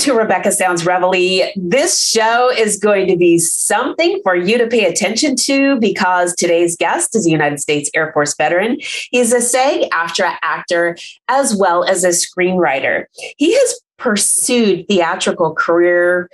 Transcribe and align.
To 0.00 0.14
Rebecca 0.14 0.50
Sounds 0.50 0.86
Reveille. 0.86 1.50
This 1.56 2.02
show 2.02 2.50
is 2.50 2.78
going 2.78 3.06
to 3.08 3.18
be 3.18 3.38
something 3.38 4.18
for 4.22 4.34
you 4.34 4.56
to 4.56 4.66
pay 4.66 4.86
attention 4.86 5.36
to 5.36 5.78
because 5.78 6.34
today's 6.34 6.74
guest 6.74 7.14
is 7.14 7.26
a 7.26 7.30
United 7.30 7.60
States 7.60 7.90
Air 7.92 8.10
Force 8.14 8.34
veteran. 8.34 8.78
He's 9.10 9.30
a 9.34 9.42
SAG 9.42 9.90
AFTRA 9.90 10.38
actor 10.40 10.96
as 11.28 11.54
well 11.54 11.84
as 11.84 12.02
a 12.02 12.08
screenwriter. 12.08 13.04
He 13.36 13.52
has 13.52 13.80
pursued 13.98 14.88
theatrical 14.88 15.54
career, 15.54 16.30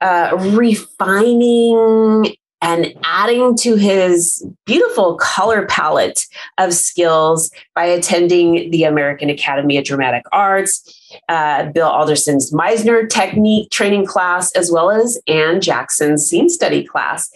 uh, 0.00 0.36
refining 0.50 2.34
and 2.64 2.94
adding 3.04 3.54
to 3.54 3.76
his 3.76 4.44
beautiful 4.64 5.16
color 5.16 5.66
palette 5.66 6.26
of 6.56 6.72
skills 6.72 7.50
by 7.74 7.84
attending 7.84 8.70
the 8.70 8.84
American 8.84 9.28
Academy 9.28 9.76
of 9.76 9.84
Dramatic 9.84 10.24
Arts 10.32 10.90
uh, 11.28 11.66
Bill 11.66 11.86
Alderson's 11.86 12.52
Meisner 12.52 13.08
technique 13.08 13.70
training 13.70 14.06
class, 14.06 14.50
as 14.52 14.72
well 14.72 14.90
as 14.90 15.20
Anne 15.28 15.60
Jackson's 15.60 16.26
scene 16.26 16.48
study 16.48 16.82
class. 16.82 17.30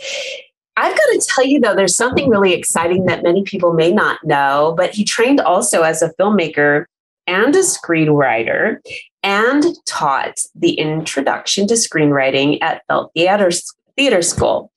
I've 0.79 0.97
got 0.97 1.07
to 1.13 1.27
tell 1.29 1.45
you, 1.45 1.61
though, 1.61 1.75
there's 1.75 1.97
something 1.97 2.31
really 2.31 2.55
exciting 2.55 3.05
that 3.05 3.23
many 3.23 3.43
people 3.43 3.75
may 3.75 3.93
not 3.93 4.25
know, 4.25 4.75
but 4.79 4.95
he 4.95 5.05
trained 5.05 5.41
also 5.41 5.83
as 5.83 6.01
a 6.01 6.13
filmmaker 6.15 6.87
and 7.27 7.55
a 7.55 7.61
screenwriter 7.61 8.79
and 9.23 9.65
taught 9.85 10.39
the 10.55 10.73
introduction 10.73 11.67
to 11.67 11.75
screenwriting 11.75 12.59
at 12.63 12.83
Felt 12.87 13.13
Theater, 13.13 13.51
Theater 13.99 14.23
School. 14.23 14.73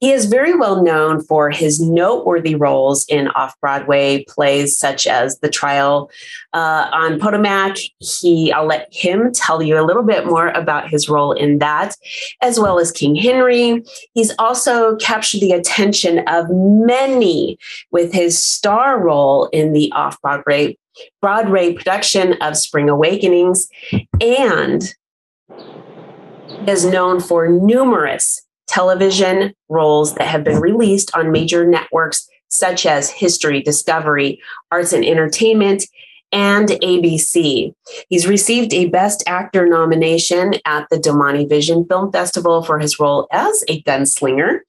He 0.00 0.12
is 0.12 0.26
very 0.26 0.54
well 0.54 0.82
known 0.82 1.22
for 1.22 1.50
his 1.50 1.80
noteworthy 1.80 2.54
roles 2.54 3.06
in 3.06 3.28
off 3.28 3.58
Broadway 3.58 4.22
plays 4.28 4.76
such 4.76 5.06
as 5.06 5.38
The 5.38 5.48
Trial 5.48 6.10
uh, 6.52 6.90
on 6.92 7.18
Potomac. 7.18 7.78
He, 8.00 8.52
I'll 8.52 8.66
let 8.66 8.92
him 8.92 9.32
tell 9.32 9.62
you 9.62 9.80
a 9.80 9.86
little 9.86 10.02
bit 10.02 10.26
more 10.26 10.48
about 10.48 10.90
his 10.90 11.08
role 11.08 11.32
in 11.32 11.58
that, 11.60 11.94
as 12.42 12.60
well 12.60 12.78
as 12.78 12.92
King 12.92 13.14
Henry. 13.14 13.82
He's 14.12 14.34
also 14.38 14.96
captured 14.96 15.40
the 15.40 15.52
attention 15.52 16.18
of 16.28 16.50
many 16.50 17.56
with 17.90 18.12
his 18.12 18.38
star 18.44 19.02
role 19.02 19.46
in 19.54 19.72
the 19.72 19.90
off 19.92 20.20
Broadway 20.20 20.76
Broadway 21.22 21.72
production 21.72 22.34
of 22.42 22.58
Spring 22.58 22.90
Awakenings, 22.90 23.68
and 24.20 24.94
is 26.66 26.84
known 26.84 27.20
for 27.20 27.48
numerous 27.48 28.42
television 28.66 29.54
roles 29.68 30.14
that 30.14 30.26
have 30.26 30.44
been 30.44 30.60
released 30.60 31.14
on 31.14 31.30
major 31.30 31.66
networks 31.66 32.28
such 32.48 32.86
as 32.86 33.10
History, 33.10 33.60
Discovery, 33.62 34.40
Arts 34.70 34.92
and 34.92 35.04
Entertainment, 35.04 35.84
and 36.32 36.68
ABC. 36.68 37.72
He's 38.08 38.26
received 38.26 38.74
a 38.74 38.86
Best 38.86 39.22
Actor 39.26 39.68
nomination 39.68 40.54
at 40.64 40.86
the 40.90 40.98
Domani 40.98 41.46
Vision 41.46 41.84
Film 41.86 42.10
Festival 42.10 42.62
for 42.62 42.78
his 42.78 42.98
role 42.98 43.28
as 43.32 43.64
a 43.68 43.82
gunslinger. 43.82 44.60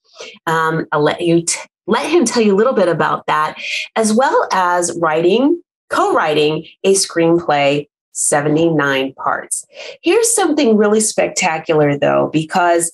Um, 0.45 0.86
I'll 0.92 1.04
let 1.04 1.21
you 1.21 1.43
t- 1.43 1.60
let 1.87 2.10
him 2.10 2.26
tell 2.26 2.42
you 2.42 2.55
a 2.55 2.58
little 2.58 2.73
bit 2.73 2.87
about 2.87 3.26
that, 3.27 3.58
as 3.95 4.14
well 4.14 4.48
as 4.52 4.98
writing, 5.02 5.61
co-writing 5.89 6.65
a 6.83 6.93
screenplay 6.93 7.87
79 8.15 9.14
parts. 9.14 9.65
Here's 10.02 10.33
something 10.33 10.76
really 10.76 11.02
spectacular, 11.02 11.98
though, 11.98 12.30
because 12.33 12.92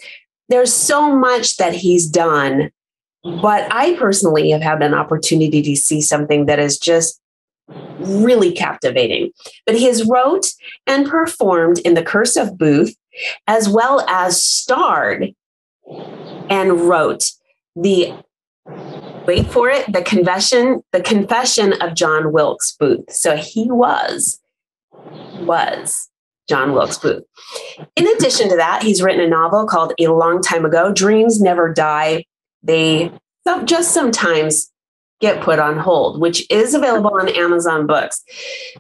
there's 0.50 0.74
so 0.74 1.16
much 1.16 1.58
that 1.58 1.74
he's 1.74 2.08
done. 2.08 2.72
But 3.24 3.72
I 3.72 3.96
personally 3.96 4.50
have 4.50 4.62
had 4.62 4.82
an 4.82 4.94
opportunity 4.94 5.62
to 5.62 5.76
see 5.76 6.02
something 6.02 6.48
that 6.48 6.60
is 6.60 6.78
just 6.78 7.22
really 8.00 8.52
captivating. 8.52 9.32
But 9.66 9.76
he 9.76 9.86
has 9.86 10.08
wrote 10.08 10.48
and 10.88 11.08
performed 11.08 11.80
in 11.80 11.94
The 11.94 12.04
Curse 12.04 12.36
of 12.36 12.58
Booth, 12.58 12.96
as 13.48 13.70
well 13.70 14.04
as 14.10 14.44
starred 14.44 15.34
and 16.50 16.82
wrote 16.82 17.32
the 17.76 18.14
wait 19.26 19.48
for 19.48 19.70
it 19.70 19.92
the 19.92 20.02
confession 20.02 20.84
the 20.92 21.02
confession 21.02 21.74
of 21.82 21.96
john 21.96 22.32
wilkes 22.32 22.76
booth 22.80 23.10
so 23.10 23.36
he 23.36 23.70
was 23.72 24.41
was 25.40 26.10
John 26.50 26.74
Wilkes 26.74 26.98
Booth. 26.98 27.24
In 27.96 28.08
addition 28.08 28.50
to 28.50 28.56
that, 28.58 28.84
he's 28.84 29.02
written 29.02 29.22
a 29.22 29.28
novel 29.28 29.66
called 29.66 29.94
A 30.00 30.08
Long 30.08 30.42
Time 30.42 30.66
Ago 30.66 30.92
Dreams 30.92 31.42
Never 31.42 31.74
Die. 31.74 32.26
They 32.64 33.12
just 33.66 33.94
sometimes 33.94 34.72
get 35.22 35.42
put 35.42 35.60
on 35.60 35.78
hold, 35.78 36.20
which 36.20 36.50
is 36.50 36.74
available 36.74 37.12
on 37.14 37.30
Amazon 37.30 37.88
Books. 37.88 38.24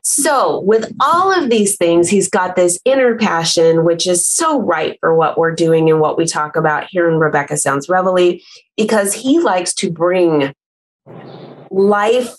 So, 0.03 0.59
with 0.61 0.91
all 0.99 1.31
of 1.31 1.49
these 1.49 1.77
things, 1.77 2.09
he's 2.09 2.29
got 2.29 2.55
this 2.55 2.79
inner 2.83 3.15
passion, 3.15 3.85
which 3.85 4.07
is 4.07 4.27
so 4.27 4.59
right 4.59 4.97
for 4.99 5.15
what 5.15 5.37
we're 5.37 5.55
doing 5.55 5.89
and 5.89 6.01
what 6.01 6.17
we 6.17 6.25
talk 6.25 6.55
about 6.55 6.87
here 6.89 7.09
in 7.09 7.19
Rebecca 7.19 7.57
Sounds 7.57 7.87
Reveille, 7.87 8.39
because 8.75 9.13
he 9.13 9.39
likes 9.39 9.73
to 9.75 9.91
bring 9.91 10.53
life 11.69 12.35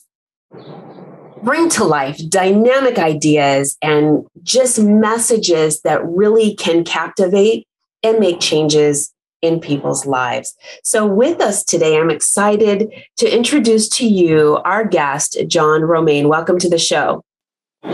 bring 1.42 1.68
to 1.70 1.84
life 1.84 2.18
dynamic 2.28 2.98
ideas 2.98 3.76
and 3.82 4.24
just 4.42 4.80
messages 4.80 5.80
that 5.82 6.04
really 6.06 6.54
can 6.54 6.84
captivate 6.84 7.66
and 8.02 8.18
make 8.18 8.40
changes 8.40 9.12
in 9.42 9.58
people's 9.60 10.06
lives. 10.06 10.56
So, 10.84 11.04
with 11.04 11.40
us 11.40 11.64
today, 11.64 11.98
I'm 11.98 12.10
excited 12.10 12.92
to 13.16 13.36
introduce 13.36 13.88
to 13.90 14.06
you 14.06 14.58
our 14.64 14.84
guest, 14.84 15.36
John 15.48 15.82
Romaine. 15.82 16.28
Welcome 16.28 16.58
to 16.60 16.68
the 16.68 16.78
show. 16.78 17.24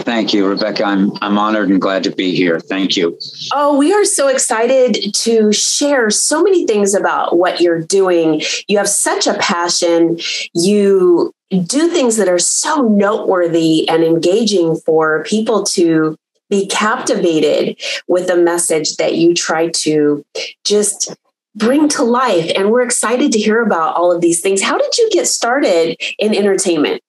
Thank 0.00 0.34
you, 0.34 0.46
Rebecca. 0.46 0.84
I'm 0.84 1.10
I'm 1.22 1.38
honored 1.38 1.70
and 1.70 1.80
glad 1.80 2.04
to 2.04 2.10
be 2.10 2.34
here. 2.34 2.60
Thank 2.60 2.96
you. 2.98 3.18
Oh, 3.54 3.78
we 3.78 3.94
are 3.94 4.04
so 4.04 4.28
excited 4.28 5.14
to 5.14 5.50
share 5.50 6.10
so 6.10 6.42
many 6.42 6.66
things 6.66 6.92
about 6.92 7.38
what 7.38 7.62
you're 7.62 7.80
doing. 7.80 8.42
You 8.66 8.76
have 8.76 8.88
such 8.88 9.26
a 9.26 9.34
passion. 9.38 10.18
You 10.52 11.32
do 11.50 11.88
things 11.88 12.16
that 12.16 12.28
are 12.28 12.38
so 12.38 12.82
noteworthy 12.82 13.88
and 13.88 14.04
engaging 14.04 14.76
for 14.76 15.24
people 15.24 15.64
to 15.64 16.16
be 16.50 16.66
captivated 16.66 17.80
with 18.06 18.26
the 18.26 18.36
message 18.36 18.96
that 18.96 19.16
you 19.16 19.34
try 19.34 19.68
to 19.68 20.24
just 20.64 21.14
bring 21.54 21.88
to 21.88 22.02
life. 22.02 22.50
And 22.56 22.70
we're 22.70 22.82
excited 22.82 23.32
to 23.32 23.38
hear 23.38 23.62
about 23.62 23.96
all 23.96 24.12
of 24.12 24.20
these 24.20 24.40
things. 24.40 24.62
How 24.62 24.78
did 24.78 24.96
you 24.96 25.10
get 25.10 25.26
started 25.26 25.96
in 26.18 26.34
entertainment? 26.34 27.02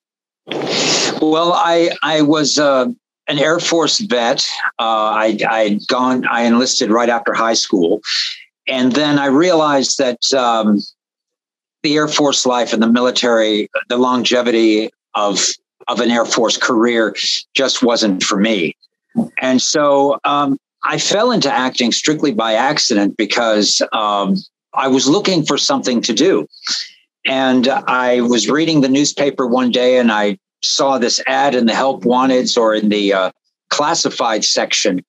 Well, 1.22 1.54
I 1.54 1.92
I 2.02 2.22
was 2.22 2.58
uh, 2.58 2.88
an 3.28 3.40
Air 3.40 3.60
Force 3.60 4.00
vet. 4.00 4.48
Uh, 4.80 5.12
I 5.14 5.38
I'd 5.48 5.86
gone. 5.88 6.26
I 6.28 6.44
enlisted 6.44 6.90
right 6.90 7.10
after 7.10 7.34
high 7.34 7.54
school, 7.54 8.02
and 8.68 8.92
then 8.92 9.20
I 9.20 9.28
realized 9.28 10.00
that 10.00 10.34
um, 10.34 10.80
the 11.84 11.96
Air 11.96 12.08
Force 12.08 12.46
life 12.46 12.74
and 12.74 12.82
the 12.82 12.92
military, 12.92 13.70
the 13.88 13.98
longevity 13.98 14.90
of 15.16 15.40
of 15.88 16.00
an 16.00 16.12
Air 16.12 16.26
Force 16.26 16.58
career 16.58 17.16
just 17.56 17.82
wasn't 17.82 18.24
for 18.24 18.38
me. 18.38 18.76
And 19.42 19.62
so 19.62 20.20
um, 20.24 20.58
I 20.84 21.00
fell 21.00 21.32
into 21.32 21.52
acting 21.52 21.92
strictly 21.92 22.32
by 22.32 22.54
accident 22.54 23.18
because 23.18 23.82
um, 23.92 24.36
I 24.74 24.88
was 24.88 25.08
looking 25.08 25.44
for 25.46 25.58
something 25.58 26.02
to 26.04 26.14
do. 26.14 26.48
And 27.26 27.68
I 27.68 28.22
was 28.22 28.50
reading 28.50 28.82
the 28.82 28.90
newspaper 28.90 29.48
one 29.48 29.72
day 29.72 29.98
and 29.98 30.12
I 30.12 30.38
saw 30.64 30.98
this 30.98 31.22
ad 31.28 31.56
in 31.56 31.66
the 31.66 31.74
help 31.74 32.04
wanteds 32.04 32.58
or 32.58 32.76
in 32.76 32.90
the 32.90 33.14
uh, 33.14 33.32
classified 33.70 34.44
section. 34.44 35.04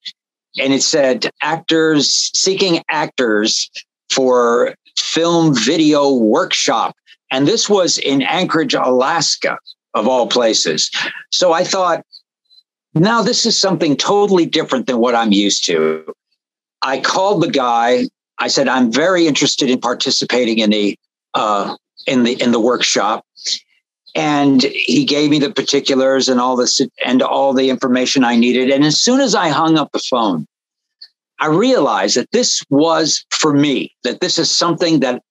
And 0.59 0.73
it 0.73 0.83
said 0.83 1.31
actors 1.43 2.31
seeking 2.35 2.83
actors 2.89 3.71
for 4.11 4.75
film 5.13 5.55
video 5.55 6.13
workshop. 6.13 6.95
And 7.31 7.47
this 7.47 7.69
was 7.69 7.99
in 7.99 8.23
Anchorage, 8.23 8.75
Alaska, 8.75 9.59
of 9.95 10.07
all 10.09 10.27
places. 10.27 10.91
So 11.33 11.53
I 11.53 11.65
thought, 11.65 12.05
now 12.95 13.23
this 13.23 13.47
is 13.47 13.61
something 13.61 13.97
totally 13.97 14.47
different 14.47 14.87
than 14.87 14.99
what 14.99 15.15
I'm 15.15 15.33
used 15.33 15.65
to. 15.67 16.13
I 16.83 17.01
called 17.01 17.43
the 17.43 17.51
guy. 17.51 18.09
I 18.39 18.49
said, 18.49 18.69
I'm 18.69 18.91
very 18.91 19.27
interested 19.27 19.71
in 19.71 19.81
participating 19.81 20.59
in 20.59 20.71
the 20.71 20.99
uh, 21.35 21.77
in 22.07 22.25
the 22.25 22.41
in 22.43 22.53
the 22.53 22.61
workshop. 22.61 23.25
And 24.17 24.63
he 24.63 25.05
gave 25.05 25.31
me 25.31 25.39
the 25.39 25.53
particulars 25.53 26.29
and 26.29 26.41
all 26.41 26.57
this 26.57 26.81
and 27.05 27.23
all 27.23 27.53
the 27.53 27.71
information 27.71 28.25
I 28.25 28.37
needed. 28.37 28.71
And 28.71 28.85
as 28.85 29.01
soon 29.01 29.21
as 29.21 29.37
I 29.37 29.51
hung 29.51 29.79
up 29.79 29.93
the 29.93 30.01
phone, 30.01 30.47
I 31.41 31.47
realized 31.47 32.17
that 32.17 32.31
this 32.33 32.63
was 32.71 33.25
for 33.31 33.53
me, 33.53 33.95
that 34.05 34.21
this 34.21 34.39
is 34.39 34.51
something 34.51 35.01
that 35.01 35.23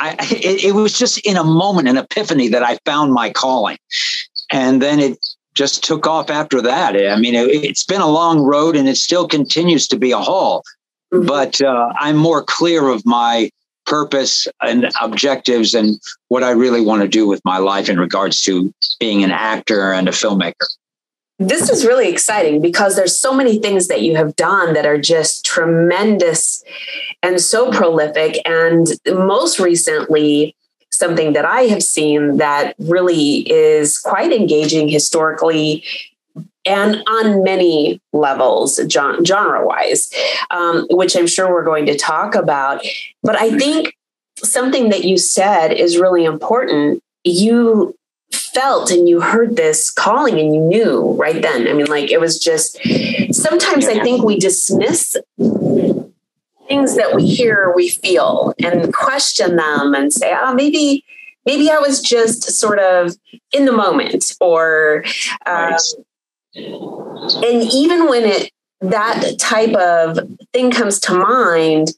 I, 0.00 0.16
it, 0.30 0.64
it, 0.64 0.74
was 0.74 0.98
just 0.98 1.18
in 1.18 1.36
a 1.36 1.44
moment, 1.44 1.88
an 1.88 1.96
epiphany 1.96 2.48
that 2.48 2.62
I 2.62 2.78
found 2.84 3.12
my 3.12 3.30
calling. 3.30 3.78
And 4.50 4.82
then 4.82 4.98
it 4.98 5.18
just 5.54 5.84
took 5.84 6.06
off 6.06 6.30
after 6.30 6.60
that. 6.62 6.96
I 6.96 7.16
mean, 7.16 7.34
it, 7.34 7.68
has 7.68 7.84
been 7.84 8.00
a 8.00 8.08
long 8.08 8.40
road 8.40 8.76
and 8.76 8.88
it 8.88 8.96
still 8.96 9.28
continues 9.28 9.86
to 9.88 9.96
be 9.96 10.10
a 10.10 10.18
haul, 10.18 10.64
mm-hmm. 11.12 11.26
but 11.26 11.62
uh, 11.62 11.92
I'm 11.98 12.16
more 12.16 12.42
clear 12.42 12.88
of 12.88 13.06
my 13.06 13.50
purpose 13.86 14.48
and 14.62 14.90
objectives 15.00 15.74
and 15.74 16.00
what 16.28 16.42
I 16.42 16.50
really 16.50 16.80
want 16.80 17.02
to 17.02 17.08
do 17.08 17.28
with 17.28 17.40
my 17.44 17.58
life 17.58 17.88
in 17.88 17.98
regards 17.98 18.42
to 18.42 18.72
being 18.98 19.22
an 19.22 19.30
actor 19.30 19.92
and 19.92 20.08
a 20.08 20.12
filmmaker. 20.12 20.66
This 21.38 21.68
is 21.68 21.84
really 21.84 22.08
exciting 22.08 22.60
because 22.60 22.96
there's 22.96 23.18
so 23.18 23.34
many 23.34 23.58
things 23.58 23.88
that 23.88 24.02
you 24.02 24.16
have 24.16 24.36
done 24.36 24.74
that 24.74 24.86
are 24.86 25.00
just 25.00 25.44
tremendous 25.44 26.62
and 27.22 27.40
so 27.40 27.72
prolific. 27.72 28.40
And 28.46 28.86
most 29.06 29.58
recently, 29.58 30.54
something 30.90 31.32
that 31.32 31.44
I 31.44 31.62
have 31.62 31.82
seen 31.82 32.36
that 32.36 32.74
really 32.78 33.50
is 33.50 33.98
quite 33.98 34.32
engaging 34.32 34.88
historically 34.88 35.84
and 36.64 37.02
on 37.06 37.42
many 37.42 38.00
levels, 38.12 38.80
genre 38.88 39.66
wise, 39.66 40.10
um, 40.50 40.86
which 40.90 41.16
I'm 41.16 41.26
sure 41.26 41.50
we're 41.50 41.64
going 41.64 41.86
to 41.86 41.96
talk 41.96 42.34
about. 42.34 42.84
But 43.22 43.36
I 43.36 43.58
think 43.58 43.94
something 44.38 44.88
that 44.88 45.04
you 45.04 45.18
said 45.18 45.72
is 45.72 45.98
really 45.98 46.24
important. 46.24 47.02
You 47.24 47.94
felt 48.54 48.90
and 48.90 49.08
you 49.08 49.20
heard 49.20 49.56
this 49.56 49.90
calling 49.90 50.38
and 50.38 50.54
you 50.54 50.60
knew 50.60 51.12
right 51.18 51.42
then. 51.42 51.68
I 51.68 51.72
mean, 51.72 51.86
like 51.86 52.10
it 52.10 52.20
was 52.20 52.38
just 52.38 52.78
sometimes 53.32 53.86
I 53.86 54.00
think 54.02 54.24
we 54.24 54.38
dismiss 54.38 55.16
things 56.68 56.96
that 56.96 57.14
we 57.14 57.26
hear, 57.26 57.72
we 57.74 57.88
feel, 57.88 58.54
and 58.62 58.92
question 58.94 59.56
them 59.56 59.94
and 59.94 60.12
say, 60.12 60.34
oh, 60.40 60.54
maybe. 60.54 61.04
Maybe 61.46 61.68
I 61.68 61.76
was 61.76 62.00
just 62.00 62.44
sort 62.58 62.78
of 62.78 63.18
in 63.52 63.66
the 63.66 63.72
moment, 63.72 64.34
or 64.40 65.04
um, 65.44 65.76
and 66.56 67.62
even 67.70 68.08
when 68.08 68.24
it 68.24 68.50
that 68.80 69.38
type 69.38 69.74
of 69.74 70.18
thing 70.54 70.70
comes 70.70 70.98
to 71.00 71.12
mind, 71.12 71.88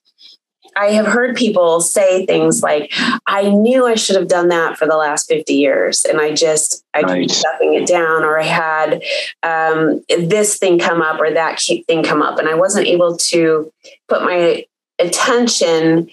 I 0.77 0.93
have 0.93 1.07
heard 1.07 1.37
people 1.37 1.81
say 1.81 2.27
things 2.27 2.63
like, 2.63 2.93
I 3.27 3.49
knew 3.49 3.87
I 3.87 3.95
should 3.95 4.17
have 4.17 4.29
done 4.29 4.49
that 4.49 4.77
for 4.77 4.87
the 4.87 4.97
last 4.97 5.29
50 5.29 5.55
years. 5.55 6.05
And 6.05 6.21
I 6.21 6.35
just, 6.35 6.85
I 6.95 7.01
right. 7.01 7.23
keep 7.23 7.31
stuffing 7.31 7.75
it 7.75 7.87
down, 7.87 8.23
or 8.23 8.39
I 8.39 8.45
had 8.45 9.03
um, 9.43 10.05
this 10.09 10.59
thing 10.59 10.79
come 10.79 11.01
up 11.01 11.19
or 11.19 11.31
that 11.31 11.61
thing 11.61 12.03
come 12.03 12.23
up. 12.23 12.39
And 12.39 12.49
I 12.49 12.55
wasn't 12.55 12.87
able 12.87 13.17
to 13.17 13.73
put 14.09 14.23
my 14.23 14.65
attention 14.99 16.11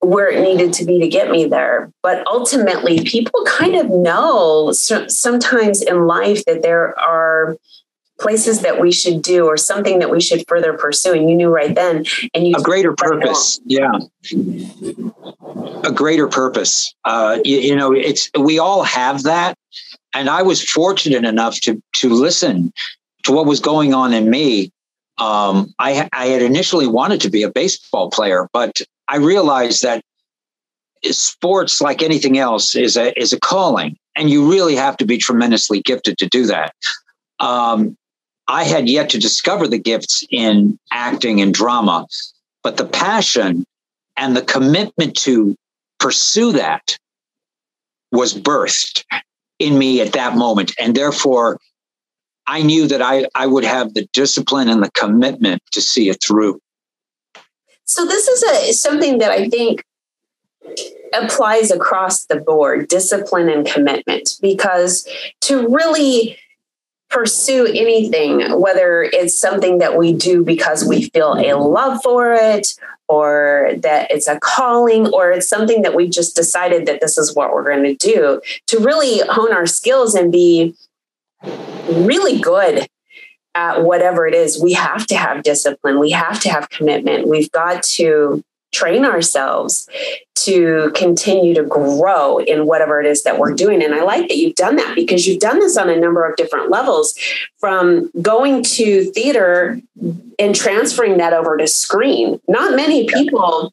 where 0.00 0.28
it 0.28 0.42
needed 0.42 0.72
to 0.74 0.84
be 0.84 0.98
to 0.98 1.08
get 1.08 1.30
me 1.30 1.46
there. 1.46 1.92
But 2.02 2.26
ultimately, 2.26 3.04
people 3.04 3.44
kind 3.46 3.76
of 3.76 3.88
know 3.88 4.72
sometimes 4.72 5.80
in 5.80 6.06
life 6.06 6.44
that 6.46 6.62
there 6.62 6.98
are 6.98 7.56
places 8.22 8.62
that 8.62 8.80
we 8.80 8.92
should 8.92 9.20
do 9.20 9.46
or 9.46 9.56
something 9.56 9.98
that 9.98 10.10
we 10.10 10.20
should 10.20 10.44
further 10.48 10.72
pursue 10.74 11.12
and 11.12 11.28
you 11.28 11.36
knew 11.36 11.48
right 11.48 11.74
then 11.74 12.04
and 12.34 12.46
you 12.46 12.54
a 12.56 12.62
greater 12.62 12.94
purpose 12.94 13.60
yeah. 13.64 13.90
A 15.84 15.92
greater 15.92 16.28
purpose. 16.28 16.94
Uh, 17.04 17.38
you, 17.44 17.58
you 17.58 17.76
know 17.76 17.92
it's 17.92 18.30
we 18.38 18.58
all 18.58 18.82
have 18.84 19.24
that 19.24 19.58
and 20.14 20.30
i 20.30 20.42
was 20.42 20.62
fortunate 20.62 21.24
enough 21.24 21.60
to 21.60 21.82
to 21.92 22.08
listen 22.08 22.72
to 23.24 23.32
what 23.32 23.46
was 23.46 23.60
going 23.60 23.94
on 23.94 24.12
in 24.12 24.28
me. 24.30 24.72
Um, 25.18 25.72
I, 25.78 26.08
I 26.12 26.26
had 26.26 26.42
initially 26.42 26.86
wanted 26.86 27.20
to 27.20 27.30
be 27.30 27.42
a 27.42 27.50
baseball 27.50 28.10
player 28.10 28.48
but 28.52 28.80
i 29.08 29.16
realized 29.16 29.82
that 29.82 30.02
sports 31.10 31.80
like 31.80 32.02
anything 32.02 32.38
else 32.38 32.76
is 32.76 32.96
a 32.96 33.18
is 33.20 33.32
a 33.32 33.40
calling 33.40 33.96
and 34.16 34.30
you 34.30 34.50
really 34.50 34.76
have 34.76 34.96
to 34.98 35.04
be 35.04 35.18
tremendously 35.18 35.80
gifted 35.82 36.18
to 36.18 36.28
do 36.28 36.46
that. 36.46 36.74
Um, 37.40 37.96
I 38.48 38.64
had 38.64 38.88
yet 38.88 39.10
to 39.10 39.18
discover 39.18 39.68
the 39.68 39.78
gifts 39.78 40.24
in 40.30 40.78
acting 40.92 41.40
and 41.40 41.54
drama, 41.54 42.06
but 42.62 42.76
the 42.76 42.84
passion 42.84 43.64
and 44.16 44.36
the 44.36 44.42
commitment 44.42 45.16
to 45.18 45.56
pursue 45.98 46.52
that 46.52 46.96
was 48.10 48.34
birthed 48.34 49.04
in 49.58 49.78
me 49.78 50.00
at 50.00 50.12
that 50.12 50.36
moment. 50.36 50.74
And 50.78 50.94
therefore, 50.94 51.58
I 52.46 52.62
knew 52.62 52.88
that 52.88 53.00
I, 53.00 53.26
I 53.34 53.46
would 53.46 53.64
have 53.64 53.94
the 53.94 54.08
discipline 54.12 54.68
and 54.68 54.82
the 54.82 54.90
commitment 54.90 55.62
to 55.72 55.80
see 55.80 56.08
it 56.08 56.22
through. 56.22 56.60
So 57.84 58.04
this 58.04 58.26
is 58.28 58.42
a 58.42 58.72
something 58.72 59.18
that 59.18 59.30
I 59.30 59.48
think 59.48 59.84
applies 61.14 61.70
across 61.70 62.24
the 62.24 62.36
board, 62.36 62.88
discipline 62.88 63.48
and 63.48 63.66
commitment, 63.66 64.36
because 64.40 65.06
to 65.42 65.68
really 65.68 66.38
pursue 67.12 67.66
anything, 67.66 68.58
whether 68.58 69.02
it's 69.02 69.38
something 69.38 69.78
that 69.78 69.96
we 69.96 70.12
do 70.12 70.42
because 70.42 70.84
we 70.84 71.10
feel 71.10 71.34
a 71.34 71.54
love 71.54 72.02
for 72.02 72.32
it, 72.32 72.74
or 73.08 73.74
that 73.76 74.10
it's 74.10 74.26
a 74.26 74.40
calling, 74.40 75.06
or 75.08 75.30
it's 75.30 75.48
something 75.48 75.82
that 75.82 75.94
we 75.94 76.08
just 76.08 76.34
decided 76.34 76.86
that 76.86 77.00
this 77.00 77.18
is 77.18 77.34
what 77.34 77.52
we're 77.52 77.62
going 77.62 77.84
to 77.84 77.94
do, 77.94 78.40
to 78.66 78.78
really 78.78 79.20
hone 79.28 79.52
our 79.52 79.66
skills 79.66 80.14
and 80.14 80.32
be 80.32 80.74
really 81.90 82.40
good 82.40 82.88
at 83.54 83.84
whatever 83.84 84.26
it 84.26 84.34
is. 84.34 84.62
We 84.62 84.72
have 84.72 85.06
to 85.08 85.16
have 85.16 85.42
discipline, 85.42 86.00
we 86.00 86.12
have 86.12 86.40
to 86.40 86.48
have 86.48 86.70
commitment, 86.70 87.28
we've 87.28 87.52
got 87.52 87.82
to 87.82 88.42
train 88.72 89.04
ourselves 89.04 89.88
to 90.34 90.90
continue 90.94 91.54
to 91.54 91.62
grow 91.62 92.38
in 92.38 92.66
whatever 92.66 93.00
it 93.00 93.06
is 93.06 93.22
that 93.22 93.38
we're 93.38 93.54
doing. 93.54 93.82
And 93.82 93.94
I 93.94 94.02
like 94.02 94.28
that 94.28 94.36
you've 94.36 94.56
done 94.56 94.76
that 94.76 94.94
because 94.94 95.26
you've 95.26 95.40
done 95.40 95.60
this 95.60 95.76
on 95.76 95.88
a 95.88 95.96
number 95.96 96.24
of 96.24 96.36
different 96.36 96.70
levels 96.70 97.14
from 97.58 98.10
going 98.20 98.64
to 98.64 99.04
theater 99.12 99.80
and 100.38 100.54
transferring 100.54 101.18
that 101.18 101.32
over 101.32 101.56
to 101.56 101.66
screen. 101.66 102.40
Not 102.48 102.74
many 102.74 103.06
people 103.06 103.72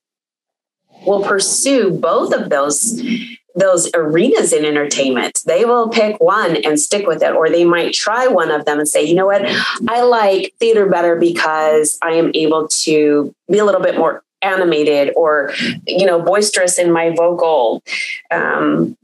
will 1.05 1.23
pursue 1.23 1.91
both 1.91 2.33
of 2.33 2.49
those 2.49 3.01
those 3.55 3.89
arenas 3.93 4.53
in 4.53 4.63
entertainment. 4.63 5.41
They 5.45 5.65
will 5.65 5.89
pick 5.89 6.19
one 6.21 6.57
and 6.57 6.79
stick 6.79 7.07
with 7.07 7.21
it, 7.23 7.33
or 7.33 7.49
they 7.49 7.65
might 7.65 7.93
try 7.93 8.27
one 8.27 8.51
of 8.51 8.65
them 8.65 8.79
and 8.79 8.87
say, 8.87 9.03
you 9.03 9.15
know 9.15 9.25
what, 9.25 9.43
I 9.87 10.01
like 10.03 10.53
theater 10.59 10.87
better 10.87 11.15
because 11.15 11.97
I 12.01 12.11
am 12.11 12.31
able 12.35 12.67
to 12.67 13.33
be 13.49 13.57
a 13.57 13.65
little 13.65 13.81
bit 13.81 13.97
more 13.97 14.23
animated 14.41 15.13
or 15.15 15.51
you 15.85 16.05
know 16.05 16.21
boisterous 16.21 16.79
in 16.79 16.91
my 16.91 17.11
vocal 17.15 17.83
um, 18.31 18.97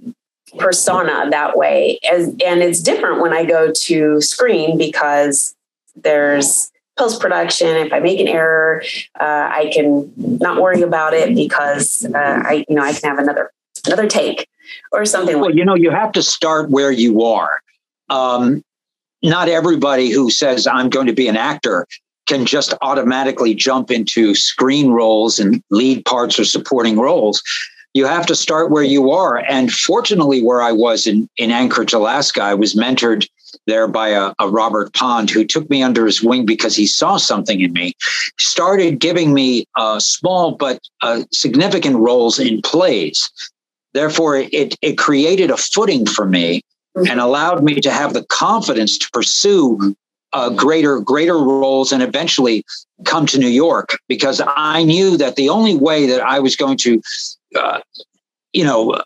persona 0.57 1.29
that 1.29 1.57
way. 1.57 1.99
As, 2.09 2.27
and 2.45 2.61
it's 2.61 2.81
different 2.81 3.21
when 3.21 3.33
i 3.33 3.43
go 3.45 3.71
to 3.71 4.21
screen 4.21 4.77
because 4.77 5.55
there's 5.95 6.71
post 6.97 7.19
production. 7.21 7.67
If 7.67 7.91
i 7.93 7.99
make 7.99 8.19
an 8.19 8.27
error 8.27 8.83
uh, 9.19 9.49
i 9.51 9.71
can 9.73 10.11
not 10.17 10.61
worry 10.61 10.81
about 10.81 11.13
it 11.13 11.35
because 11.35 12.05
uh, 12.05 12.41
i 12.45 12.65
you 12.67 12.75
know 12.75 12.83
i 12.83 12.93
can 12.93 13.09
have 13.09 13.19
another 13.19 13.51
another 13.85 14.07
take 14.07 14.47
or 14.91 15.05
something 15.05 15.35
well 15.35 15.49
like 15.49 15.55
you 15.55 15.65
know 15.65 15.75
you 15.75 15.91
have 15.91 16.11
to 16.13 16.23
start 16.23 16.69
where 16.69 16.91
you 16.91 17.23
are. 17.23 17.61
Um, 18.09 18.63
not 19.23 19.49
everybody 19.49 20.11
who 20.11 20.29
says 20.29 20.67
i'm 20.67 20.89
going 20.89 21.07
to 21.07 21.13
be 21.13 21.27
an 21.27 21.35
actor 21.37 21.87
can 22.25 22.45
just 22.45 22.73
automatically 22.81 23.53
jump 23.53 23.91
into 23.91 24.35
screen 24.35 24.91
roles 24.91 25.39
and 25.39 25.61
lead 25.69 26.05
parts 26.05 26.39
or 26.39 26.45
supporting 26.45 26.99
roles. 26.99 27.41
You 27.93 28.05
have 28.05 28.25
to 28.25 28.35
start 28.35 28.71
where 28.71 28.83
you 28.83 29.11
are. 29.11 29.37
And 29.37 29.71
fortunately, 29.71 30.43
where 30.43 30.61
I 30.61 30.71
was 30.71 31.07
in, 31.07 31.29
in 31.37 31.51
Anchorage, 31.51 31.93
Alaska, 31.93 32.41
I 32.41 32.53
was 32.53 32.75
mentored 32.75 33.27
there 33.67 33.87
by 33.87 34.09
a, 34.09 34.33
a 34.39 34.49
Robert 34.49 34.93
Pond 34.93 35.29
who 35.29 35.45
took 35.45 35.69
me 35.69 35.81
under 35.81 36.05
his 36.05 36.21
wing 36.21 36.45
because 36.45 36.75
he 36.75 36.87
saw 36.87 37.17
something 37.17 37.61
in 37.61 37.71
me, 37.71 37.93
started 38.37 38.99
giving 38.99 39.33
me 39.33 39.65
uh, 39.75 39.99
small 39.99 40.51
but 40.51 40.79
uh, 41.01 41.23
significant 41.31 41.95
roles 41.95 42.37
in 42.37 42.61
plays. 42.61 43.29
Therefore, 43.93 44.35
it, 44.35 44.75
it 44.81 44.97
created 44.97 45.51
a 45.51 45.57
footing 45.57 46.05
for 46.05 46.25
me 46.25 46.61
and 46.95 47.19
allowed 47.19 47.63
me 47.63 47.79
to 47.81 47.91
have 47.91 48.13
the 48.13 48.25
confidence 48.25 48.97
to 48.97 49.09
pursue 49.11 49.95
uh, 50.35 50.49
greater 50.49 50.99
greater 50.99 51.37
roles 51.37 51.93
and 51.93 52.03
eventually 52.03 52.63
come 53.05 53.25
to 53.25 53.39
New 53.39 53.47
York 53.47 53.97
because 54.09 54.41
I 54.45 54.83
knew 54.83 55.15
that 55.17 55.37
the 55.37 55.49
only 55.49 55.75
way 55.75 56.05
that 56.07 56.21
I 56.21 56.39
was 56.39 56.57
going 56.57 56.77
to, 56.79 57.01
uh, 57.55 57.79
you 58.51 58.65
know, 58.65 59.01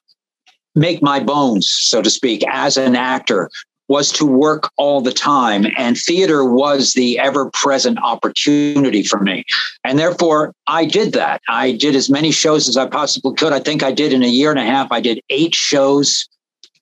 make 0.76 1.04
my 1.04 1.20
bones, 1.20 1.70
so 1.70 2.02
to 2.02 2.10
speak, 2.10 2.44
as 2.50 2.78
an 2.78 2.96
actor 2.96 3.50
was 3.90 4.12
to 4.14 4.26
work 4.26 4.72
all 4.78 5.02
the 5.02 5.12
time. 5.12 5.66
And 5.78 5.98
theater 5.98 6.46
was 6.46 6.94
the 6.94 7.20
ever 7.20 7.50
present 7.52 8.00
opportunity 8.04 9.04
for 9.04 9.20
me. 9.20 9.44
And 9.84 10.00
therefore, 10.00 10.54
I 10.68 10.86
did 10.86 11.14
that. 11.14 11.42
I 11.48 11.74
did 11.74 11.96
as 11.96 12.10
many 12.10 12.32
shows 12.32 12.68
as 12.68 12.78
I 12.78 12.88
possibly 12.88 13.36
could. 13.36 13.54
I 13.54 13.60
think 13.60 13.84
I 13.84 13.92
did 13.92 14.14
in 14.14 14.24
a 14.24 14.28
year 14.28 14.52
and 14.52 14.60
a 14.60 14.64
half, 14.64 14.92
I 14.92 15.02
did 15.02 15.22
eight 15.30 15.54
shows 15.54 16.28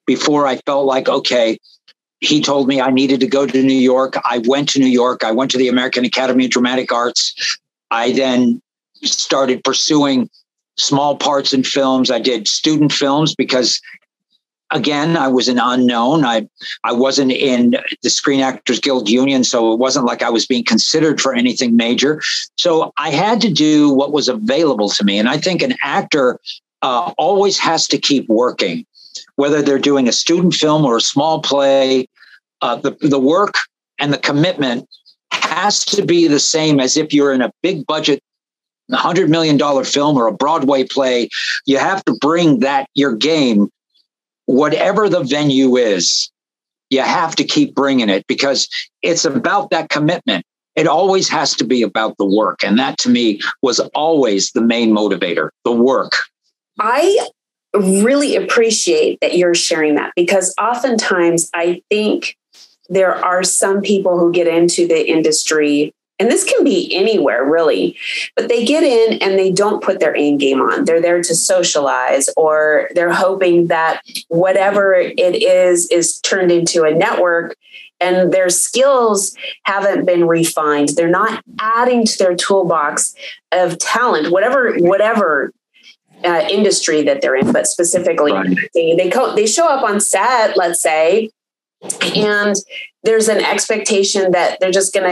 before 0.05 0.47
I 0.47 0.57
felt 0.65 0.85
like, 0.85 1.09
okay, 1.09 1.57
he 2.19 2.41
told 2.41 2.67
me 2.67 2.81
I 2.81 2.89
needed 2.89 3.19
to 3.19 3.27
go 3.27 3.45
to 3.45 3.63
New 3.63 3.73
York. 3.73 4.15
I 4.29 4.39
went 4.39 4.69
to 4.69 4.79
New 4.79 4.87
York. 4.87 5.23
I 5.23 5.31
went 5.31 5.51
to 5.51 5.57
the 5.57 5.67
American 5.67 6.05
Academy 6.05 6.45
of 6.45 6.51
Dramatic 6.51 6.91
Arts. 6.91 7.57
I 7.91 8.11
then 8.13 8.61
started 9.03 9.63
pursuing 9.63 10.29
small 10.77 11.15
parts 11.15 11.53
in 11.53 11.63
films. 11.63 12.09
I 12.09 12.19
did 12.19 12.47
student 12.47 12.91
films 12.91 13.35
because 13.35 13.79
again, 14.71 15.15
I 15.15 15.27
was 15.27 15.47
an 15.47 15.59
unknown. 15.59 16.25
I 16.25 16.47
I 16.83 16.91
wasn't 16.91 17.31
in 17.31 17.77
the 18.01 18.09
Screen 18.09 18.41
Actors 18.41 18.79
Guild 18.79 19.09
Union, 19.09 19.43
so 19.43 19.73
it 19.73 19.79
wasn't 19.79 20.05
like 20.05 20.23
I 20.23 20.29
was 20.29 20.45
being 20.45 20.63
considered 20.63 21.21
for 21.21 21.33
anything 21.33 21.75
major. 21.75 22.21
So 22.57 22.91
I 22.97 23.11
had 23.11 23.41
to 23.41 23.51
do 23.51 23.93
what 23.93 24.11
was 24.11 24.27
available 24.27 24.89
to 24.89 25.03
me. 25.03 25.19
And 25.19 25.29
I 25.29 25.37
think 25.37 25.61
an 25.61 25.75
actor 25.83 26.39
uh, 26.81 27.13
always 27.17 27.57
has 27.59 27.87
to 27.89 27.97
keep 27.97 28.27
working 28.27 28.85
whether 29.37 29.61
they're 29.61 29.79
doing 29.79 30.07
a 30.07 30.11
student 30.11 30.53
film 30.53 30.85
or 30.85 30.97
a 30.97 31.01
small 31.01 31.41
play, 31.41 32.07
uh, 32.61 32.75
the 32.75 32.91
the 33.01 33.19
work 33.19 33.55
and 33.99 34.13
the 34.13 34.17
commitment 34.17 34.87
has 35.31 35.83
to 35.85 36.05
be 36.05 36.27
the 36.27 36.39
same 36.39 36.79
as 36.79 36.97
if 36.97 37.13
you're 37.13 37.33
in 37.33 37.41
a 37.41 37.51
big 37.63 37.85
budget 37.87 38.21
$100 38.91 39.29
million 39.29 39.59
film 39.83 40.17
or 40.17 40.27
a 40.27 40.33
Broadway 40.33 40.83
play. 40.83 41.29
You 41.65 41.77
have 41.77 42.03
to 42.05 42.17
bring 42.21 42.59
that, 42.59 42.87
your 42.93 43.15
game, 43.15 43.69
whatever 44.45 45.09
the 45.09 45.23
venue 45.23 45.75
is, 45.75 46.31
you 46.89 47.01
have 47.01 47.35
to 47.35 47.43
keep 47.43 47.75
bringing 47.75 48.09
it 48.09 48.25
because 48.27 48.69
it's 49.01 49.25
about 49.25 49.71
that 49.71 49.89
commitment. 49.89 50.45
It 50.75 50.87
always 50.87 51.27
has 51.29 51.53
to 51.55 51.65
be 51.65 51.81
about 51.81 52.17
the 52.17 52.25
work. 52.25 52.63
And 52.63 52.77
that 52.79 52.97
to 52.99 53.09
me 53.09 53.41
was 53.61 53.79
always 53.93 54.51
the 54.51 54.61
main 54.61 54.91
motivator 54.91 55.49
the 55.63 55.71
work. 55.71 56.13
I 56.79 57.27
really 57.79 58.35
appreciate 58.35 59.19
that 59.21 59.37
you're 59.37 59.55
sharing 59.55 59.95
that 59.95 60.13
because 60.15 60.53
oftentimes 60.59 61.49
I 61.53 61.81
think 61.89 62.37
there 62.89 63.13
are 63.13 63.43
some 63.43 63.81
people 63.81 64.17
who 64.17 64.31
get 64.31 64.47
into 64.47 64.87
the 64.87 65.09
industry 65.09 65.93
and 66.19 66.31
this 66.31 66.43
can 66.43 66.63
be 66.63 66.95
anywhere 66.95 67.45
really 67.45 67.97
but 68.35 68.49
they 68.49 68.65
get 68.65 68.83
in 68.83 69.21
and 69.21 69.37
they 69.37 69.51
don't 69.51 69.83
put 69.83 69.99
their 69.99 70.15
aim 70.15 70.37
game 70.37 70.61
on. 70.61 70.85
They're 70.85 71.01
there 71.01 71.21
to 71.21 71.35
socialize 71.35 72.29
or 72.37 72.89
they're 72.95 73.13
hoping 73.13 73.67
that 73.67 74.01
whatever 74.29 74.93
it 74.93 75.43
is 75.43 75.87
is 75.89 76.19
turned 76.21 76.51
into 76.51 76.83
a 76.83 76.93
network 76.93 77.55
and 77.99 78.31
their 78.31 78.49
skills 78.49 79.35
haven't 79.63 80.05
been 80.05 80.27
refined. 80.27 80.89
They're 80.89 81.09
not 81.09 81.43
adding 81.59 82.05
to 82.05 82.17
their 82.17 82.35
toolbox 82.35 83.15
of 83.51 83.77
talent 83.79 84.31
whatever 84.31 84.75
whatever 84.77 85.51
uh, 86.23 86.47
industry 86.49 87.03
that 87.03 87.21
they're 87.21 87.35
in 87.35 87.51
but 87.51 87.67
specifically 87.67 88.31
right. 88.31 88.57
they 88.73 88.95
they, 88.95 89.09
co- 89.09 89.35
they 89.35 89.45
show 89.45 89.67
up 89.67 89.83
on 89.83 89.99
set 89.99 90.57
let's 90.57 90.81
say 90.81 91.29
and 92.15 92.55
there's 93.03 93.27
an 93.27 93.43
expectation 93.43 94.31
that 94.31 94.59
they're 94.59 94.71
just 94.71 94.93
going 94.93 95.09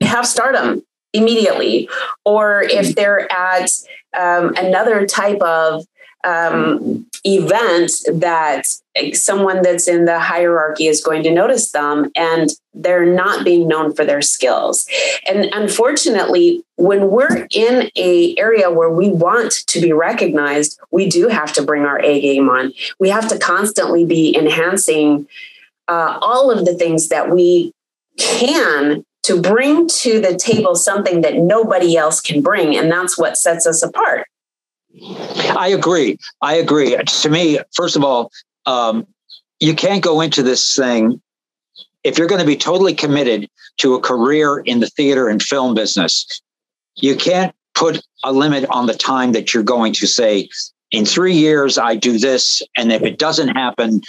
to 0.00 0.06
have 0.06 0.26
stardom 0.26 0.82
immediately. 1.12 1.88
Or 2.24 2.62
if 2.62 2.94
they're 2.94 3.30
at 3.32 3.70
um, 4.18 4.54
another 4.56 5.06
type 5.06 5.40
of 5.40 5.84
um, 6.24 7.06
event 7.24 7.92
that 8.12 8.66
someone 9.12 9.62
that's 9.62 9.88
in 9.88 10.04
the 10.04 10.18
hierarchy 10.18 10.86
is 10.86 11.02
going 11.02 11.22
to 11.22 11.30
notice 11.30 11.72
them 11.72 12.10
and 12.14 12.50
they're 12.74 13.06
not 13.06 13.44
being 13.44 13.66
known 13.66 13.94
for 13.94 14.04
their 14.04 14.22
skills 14.22 14.86
and 15.26 15.46
unfortunately 15.52 16.62
when 16.76 17.10
we're 17.10 17.46
in 17.50 17.90
a 17.96 18.34
area 18.36 18.70
where 18.70 18.90
we 18.90 19.08
want 19.08 19.52
to 19.66 19.80
be 19.80 19.92
recognized 19.92 20.78
we 20.90 21.08
do 21.08 21.28
have 21.28 21.52
to 21.52 21.62
bring 21.62 21.82
our 21.84 22.00
a 22.02 22.20
game 22.20 22.48
on 22.48 22.72
we 22.98 23.08
have 23.08 23.28
to 23.28 23.38
constantly 23.38 24.04
be 24.04 24.36
enhancing 24.36 25.26
uh, 25.88 26.18
all 26.22 26.50
of 26.50 26.64
the 26.64 26.74
things 26.74 27.08
that 27.08 27.30
we 27.30 27.72
can 28.18 29.04
to 29.24 29.40
bring 29.40 29.88
to 29.88 30.20
the 30.20 30.36
table 30.36 30.74
something 30.74 31.22
that 31.22 31.34
nobody 31.34 31.96
else 31.96 32.20
can 32.20 32.42
bring. 32.42 32.76
And 32.76 32.92
that's 32.92 33.18
what 33.18 33.36
sets 33.36 33.66
us 33.66 33.82
apart. 33.82 34.26
I 35.02 35.68
agree. 35.68 36.18
I 36.40 36.54
agree. 36.54 36.96
To 36.96 37.30
me, 37.30 37.58
first 37.74 37.96
of 37.96 38.04
all, 38.04 38.30
um, 38.66 39.06
you 39.60 39.74
can't 39.74 40.02
go 40.02 40.20
into 40.20 40.42
this 40.42 40.74
thing 40.74 41.20
if 42.02 42.18
you're 42.18 42.26
going 42.26 42.40
to 42.40 42.46
be 42.46 42.56
totally 42.56 42.94
committed 42.94 43.48
to 43.78 43.94
a 43.94 44.00
career 44.00 44.58
in 44.58 44.80
the 44.80 44.88
theater 44.88 45.28
and 45.28 45.42
film 45.42 45.74
business. 45.74 46.26
You 46.96 47.16
can't 47.16 47.54
put 47.74 48.02
a 48.22 48.32
limit 48.32 48.66
on 48.70 48.86
the 48.86 48.94
time 48.94 49.32
that 49.32 49.52
you're 49.52 49.62
going 49.62 49.92
to 49.94 50.06
say, 50.06 50.48
in 50.94 51.04
three 51.04 51.34
years, 51.34 51.76
I 51.76 51.96
do 51.96 52.18
this. 52.18 52.62
And 52.76 52.92
if 52.92 53.02
it 53.02 53.18
doesn't 53.18 53.48
happen, 53.48 54.00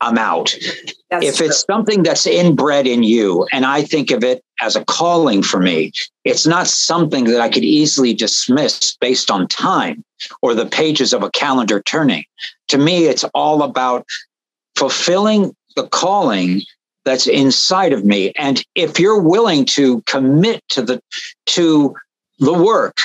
I'm 0.00 0.16
out. 0.16 0.56
That's 1.10 1.26
if 1.26 1.36
true. 1.36 1.46
it's 1.46 1.62
something 1.64 2.02
that's 2.02 2.26
inbred 2.26 2.86
in 2.86 3.02
you, 3.02 3.46
and 3.52 3.66
I 3.66 3.82
think 3.82 4.10
of 4.10 4.24
it 4.24 4.42
as 4.62 4.76
a 4.76 4.84
calling 4.86 5.42
for 5.42 5.60
me, 5.60 5.92
it's 6.24 6.46
not 6.46 6.66
something 6.68 7.24
that 7.24 7.40
I 7.40 7.50
could 7.50 7.64
easily 7.64 8.14
dismiss 8.14 8.96
based 8.96 9.30
on 9.30 9.46
time 9.48 10.02
or 10.40 10.54
the 10.54 10.64
pages 10.64 11.12
of 11.12 11.22
a 11.22 11.30
calendar 11.30 11.82
turning. 11.82 12.24
To 12.68 12.78
me, 12.78 13.04
it's 13.04 13.24
all 13.34 13.62
about 13.62 14.06
fulfilling 14.74 15.54
the 15.76 15.86
calling 15.88 16.62
that's 17.04 17.26
inside 17.26 17.92
of 17.92 18.06
me. 18.06 18.32
And 18.38 18.64
if 18.74 18.98
you're 18.98 19.20
willing 19.20 19.66
to 19.66 20.00
commit 20.02 20.62
to 20.70 20.82
the 20.82 21.00
to 21.46 21.94
the 22.38 22.54
work 22.54 22.96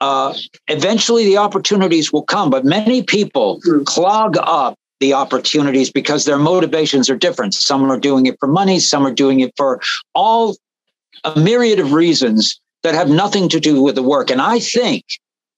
uh, 0.00 0.34
eventually 0.68 1.24
the 1.24 1.36
opportunities 1.36 2.12
will 2.12 2.22
come. 2.22 2.50
But 2.50 2.64
many 2.64 3.02
people 3.02 3.60
mm. 3.66 3.84
clog 3.84 4.36
up 4.38 4.76
the 5.00 5.14
opportunities 5.14 5.90
because 5.90 6.24
their 6.24 6.38
motivations 6.38 7.08
are 7.08 7.16
different. 7.16 7.54
Some 7.54 7.90
are 7.90 7.98
doing 7.98 8.26
it 8.26 8.36
for 8.38 8.46
money, 8.46 8.78
some 8.78 9.06
are 9.06 9.12
doing 9.12 9.40
it 9.40 9.52
for 9.56 9.80
all 10.14 10.56
a 11.24 11.38
myriad 11.38 11.80
of 11.80 11.92
reasons 11.92 12.60
that 12.82 12.94
have 12.94 13.08
nothing 13.08 13.48
to 13.50 13.60
do 13.60 13.82
with 13.82 13.94
the 13.94 14.02
work. 14.02 14.30
And 14.30 14.40
I 14.40 14.58
think, 14.58 15.04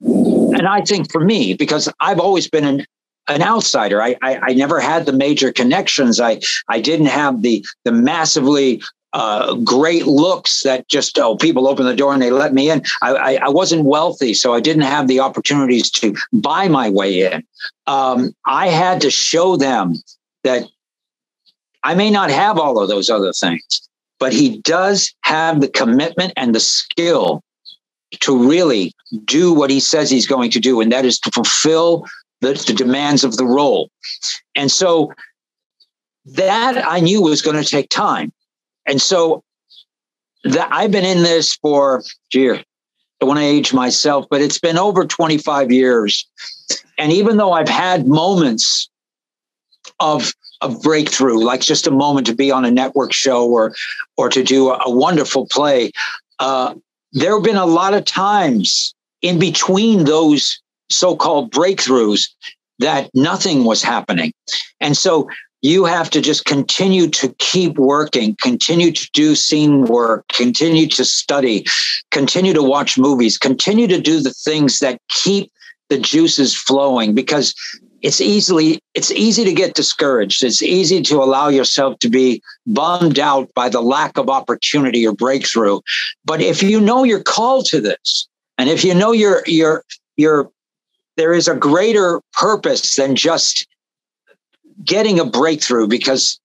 and 0.01 0.67
I 0.67 0.81
think 0.83 1.11
for 1.13 1.21
me, 1.21 1.55
because 1.55 1.89
I've 2.01 2.21
always 2.21 2.49
been 2.49 2.65
an 2.65 2.87
an 3.29 3.41
outsider. 3.41 4.03
I, 4.03 4.17
I, 4.21 4.41
I 4.49 4.53
never 4.55 4.81
had 4.81 5.07
the 5.07 5.13
major 5.13 5.53
connections. 5.53 6.21
I 6.21 6.41
I 6.69 6.81
didn't 6.81 7.07
have 7.07 7.43
the 7.43 7.65
the 7.85 7.93
massively 7.93 8.83
uh, 9.13 9.55
great 9.57 10.07
looks 10.07 10.63
that 10.63 10.89
just 10.89 11.19
oh 11.19 11.37
people 11.37 11.69
open 11.69 11.85
the 11.85 11.95
door 11.95 12.13
and 12.13 12.23
they 12.23 12.31
let 12.31 12.55
me 12.55 12.71
in. 12.71 12.83
I, 13.03 13.13
I, 13.13 13.35
I, 13.43 13.49
wasn't 13.49 13.85
wealthy, 13.85 14.33
so 14.33 14.55
I 14.55 14.61
didn't 14.61 14.83
have 14.83 15.07
the 15.07 15.21
opportunities 15.21 15.91
to 15.93 16.17
buy 16.33 16.69
my 16.69 16.89
way 16.89 17.31
in. 17.31 17.45
Um, 17.87 18.35
I 18.47 18.69
had 18.69 19.01
to 19.03 19.11
show 19.11 19.57
them 19.57 19.97
that 20.45 20.67
I 21.85 21.95
may 21.95 22.11
not 22.11 22.31
have 22.31 22.59
all 22.59 22.81
of 22.81 22.89
those 22.89 23.11
other 23.11 23.33
things, 23.33 23.89
but 24.19 24.33
he 24.33 24.59
does 24.61 25.13
have 25.23 25.61
the 25.61 25.69
commitment 25.69 26.33
and 26.37 26.55
the 26.55 26.61
skill 26.61 27.43
to 28.21 28.49
really 28.49 28.95
do 29.25 29.53
what 29.53 29.71
he 29.71 29.81
says 29.81 30.11
he's 30.11 30.27
going 30.27 30.51
to 30.53 30.61
do, 30.61 30.81
and 30.81 30.91
that 30.93 31.05
is 31.05 31.19
to 31.21 31.31
fulfill 31.31 32.07
the, 32.41 32.55
the 32.67 32.73
demands 32.73 33.25
of 33.25 33.37
the 33.37 33.45
role. 33.45 33.91
And 34.55 34.71
so 34.71 35.13
that 36.25 36.83
I 36.87 37.01
knew 37.01 37.21
was 37.21 37.43
going 37.43 37.63
to 37.63 37.69
take 37.69 37.89
time 37.91 38.33
and 38.87 39.01
so 39.01 39.43
that 40.45 40.69
I've 40.73 40.91
been 40.91 41.05
in 41.05 41.23
this 41.23 41.55
for, 41.55 42.03
gee, 42.31 42.51
I 42.51 43.25
want 43.25 43.39
to 43.39 43.45
age 43.45 43.73
myself, 43.73 44.27
but 44.29 44.41
it's 44.41 44.59
been 44.59 44.79
over 44.79 45.07
25 45.07 45.71
years. 45.71 46.29
And 46.99 47.13
even 47.13 47.37
though 47.37 47.53
I've 47.53 47.69
had 47.69 48.07
moments 48.07 48.91
of 50.01 50.33
of 50.61 50.81
breakthrough, 50.81 51.39
like 51.39 51.61
just 51.61 51.89
a 51.89 51.91
moment 51.91 52.25
to 52.29 52.35
be 52.35 52.53
on 52.53 52.65
a 52.65 52.71
network 52.71 53.13
show 53.13 53.49
or 53.49 53.75
or 54.17 54.29
to 54.29 54.43
do 54.43 54.71
a, 54.71 54.81
a 54.87 54.91
wonderful 54.91 55.47
play, 55.49 55.93
uh, 56.39 56.75
there 57.13 57.35
have 57.35 57.43
been 57.43 57.57
a 57.57 57.67
lot 57.67 57.95
of 57.95 58.05
times 58.05 58.95
in 59.23 59.39
between 59.39 60.05
those 60.05 60.61
so-called 60.91 61.53
breakthroughs 61.53 62.29
that 62.79 63.09
nothing 63.15 63.65
was 63.65 63.83
happening. 63.83 64.33
And 64.81 64.97
so 64.97 65.29
you 65.63 65.85
have 65.85 66.11
to 66.11 66.21
just 66.21 66.45
continue 66.45 67.09
to 67.09 67.33
keep 67.39 67.79
working, 67.79 68.37
continue 68.43 68.91
to 68.91 69.09
do 69.13 69.35
scene 69.35 69.85
work, 69.85 70.27
continue 70.29 70.89
to 70.89 71.05
study, 71.05 71.65
continue 72.11 72.53
to 72.53 72.63
watch 72.63 72.99
movies, 72.99 73.39
continue 73.39 73.87
to 73.87 74.01
do 74.01 74.21
the 74.21 74.33
things 74.33 74.81
that 74.81 75.01
keep 75.09 75.51
the 75.89 75.99
juices 75.99 76.55
flowing 76.55 77.15
because 77.15 77.55
it's 78.03 78.21
easily 78.21 78.81
it's 78.95 79.13
easy 79.13 79.45
to 79.45 79.53
get 79.53 79.75
discouraged. 79.75 80.43
It's 80.43 80.63
easy 80.63 81.01
to 81.03 81.23
allow 81.23 81.49
yourself 81.49 82.01
to 82.01 82.09
be 82.09 82.43
bummed 82.67 83.21
out 83.21 83.49
by 83.55 83.69
the 83.69 83.81
lack 83.81 84.19
of 84.19 84.29
opportunity 84.29 85.07
or 85.07 85.13
breakthrough. 85.13 85.81
But 86.25 86.41
if 86.41 86.63
you 86.63 86.81
know 86.81 87.05
you're 87.05 87.23
called 87.23 87.67
to 87.67 87.81
this 87.81 88.27
and 88.59 88.69
if 88.69 88.85
you 88.85 88.95
know 88.95 89.13
you're 89.13 89.43
you're 89.47 89.85
you're 90.17 90.51
there 91.17 91.33
is 91.33 91.47
a 91.47 91.55
greater 91.55 92.21
purpose 92.33 92.97
than 92.97 93.15
just 93.15 93.67
getting 94.85 95.19
a 95.19 95.25
breakthrough 95.25 95.87
because 95.87 96.41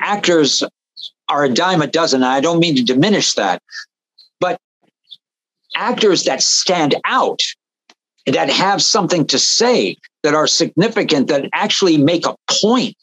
actors 0.00 0.62
are 1.28 1.44
a 1.44 1.48
dime 1.48 1.82
a 1.82 1.86
dozen. 1.86 2.22
I 2.22 2.40
don't 2.40 2.58
mean 2.58 2.76
to 2.76 2.82
diminish 2.82 3.34
that, 3.34 3.62
but 4.40 4.60
actors 5.74 6.24
that 6.24 6.42
stand 6.42 6.94
out, 7.04 7.40
that 8.26 8.50
have 8.50 8.82
something 8.82 9.26
to 9.26 9.38
say, 9.38 9.96
that 10.22 10.34
are 10.34 10.46
significant, 10.46 11.28
that 11.28 11.48
actually 11.52 11.98
make 11.98 12.26
a 12.26 12.36
point 12.62 12.96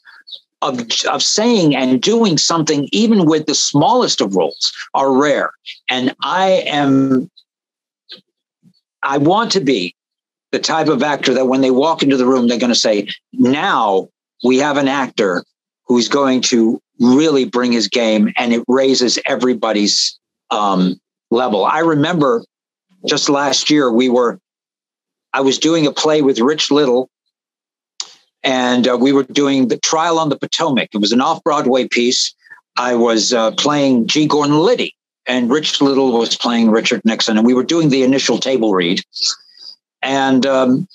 of, 0.61 0.81
of 1.09 1.23
saying 1.23 1.75
and 1.75 2.01
doing 2.01 2.37
something, 2.37 2.87
even 2.91 3.25
with 3.25 3.45
the 3.45 3.55
smallest 3.55 4.21
of 4.21 4.35
roles, 4.35 4.71
are 4.93 5.11
rare. 5.11 5.51
And 5.89 6.15
I 6.23 6.63
am, 6.67 7.29
I 9.03 9.17
want 9.17 9.51
to 9.53 9.59
be 9.59 9.95
the 10.51 10.59
type 10.59 10.87
of 10.87 11.01
actor 11.01 11.33
that 11.33 11.47
when 11.47 11.61
they 11.61 11.71
walk 11.71 12.03
into 12.03 12.17
the 12.17 12.25
room, 12.25 12.47
they're 12.47 12.59
going 12.59 12.73
to 12.73 12.75
say, 12.75 13.07
now 13.33 14.09
we 14.43 14.57
have 14.57 14.77
an 14.77 14.87
actor 14.87 15.43
who's 15.85 16.07
going 16.07 16.41
to 16.41 16.81
really 16.99 17.45
bring 17.45 17.71
his 17.71 17.87
game 17.87 18.31
and 18.37 18.53
it 18.53 18.63
raises 18.67 19.19
everybody's 19.25 20.19
um, 20.51 20.99
level. 21.31 21.65
I 21.65 21.79
remember 21.79 22.43
just 23.07 23.29
last 23.29 23.69
year 23.69 23.91
we 23.91 24.09
were, 24.09 24.39
I 25.33 25.41
was 25.41 25.57
doing 25.57 25.87
a 25.87 25.91
play 25.91 26.21
with 26.21 26.39
Rich 26.39 26.71
Little 26.71 27.09
and 28.43 28.87
uh, 28.87 28.97
we 28.99 29.11
were 29.11 29.23
doing 29.23 29.67
the 29.67 29.77
Trial 29.77 30.19
on 30.19 30.29
the 30.29 30.37
Potomac. 30.37 30.89
It 30.93 30.97
was 30.97 31.11
an 31.11 31.21
off 31.21 31.43
Broadway 31.43 31.87
piece. 31.87 32.33
I 32.77 32.95
was 32.95 33.33
uh, 33.33 33.51
playing 33.51 34.07
G. 34.07 34.27
Gordon 34.27 34.57
Liddy, 34.59 34.95
and 35.27 35.49
Rich 35.51 35.81
Little 35.81 36.17
was 36.17 36.35
playing 36.35 36.71
Richard 36.71 37.01
Nixon, 37.05 37.37
and 37.37 37.45
we 37.45 37.53
were 37.53 37.63
doing 37.63 37.89
the 37.89 38.03
initial 38.03 38.37
table 38.37 38.73
read. 38.73 39.03
And 40.01 40.45
um, 40.45 40.87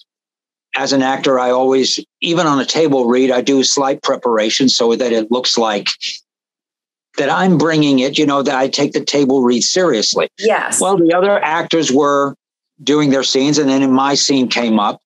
as 0.76 0.92
an 0.92 1.02
actor, 1.02 1.40
I 1.40 1.50
always, 1.50 1.98
even 2.20 2.46
on 2.46 2.60
a 2.60 2.64
table 2.64 3.06
read, 3.06 3.30
I 3.30 3.40
do 3.40 3.64
slight 3.64 4.02
preparation 4.02 4.68
so 4.68 4.94
that 4.94 5.10
it 5.10 5.30
looks 5.30 5.56
like 5.56 5.88
that 7.16 7.30
I'm 7.30 7.56
bringing 7.56 8.00
it, 8.00 8.18
you 8.18 8.26
know, 8.26 8.42
that 8.42 8.54
I 8.54 8.68
take 8.68 8.92
the 8.92 9.04
table 9.04 9.42
read 9.42 9.62
seriously. 9.62 10.28
Yes. 10.38 10.80
Well, 10.80 10.98
the 10.98 11.14
other 11.14 11.42
actors 11.42 11.90
were 11.90 12.36
doing 12.82 13.08
their 13.08 13.24
scenes, 13.24 13.56
and 13.56 13.70
then 13.70 13.82
in 13.82 13.90
my 13.90 14.14
scene 14.14 14.48
came 14.48 14.78
up. 14.78 15.00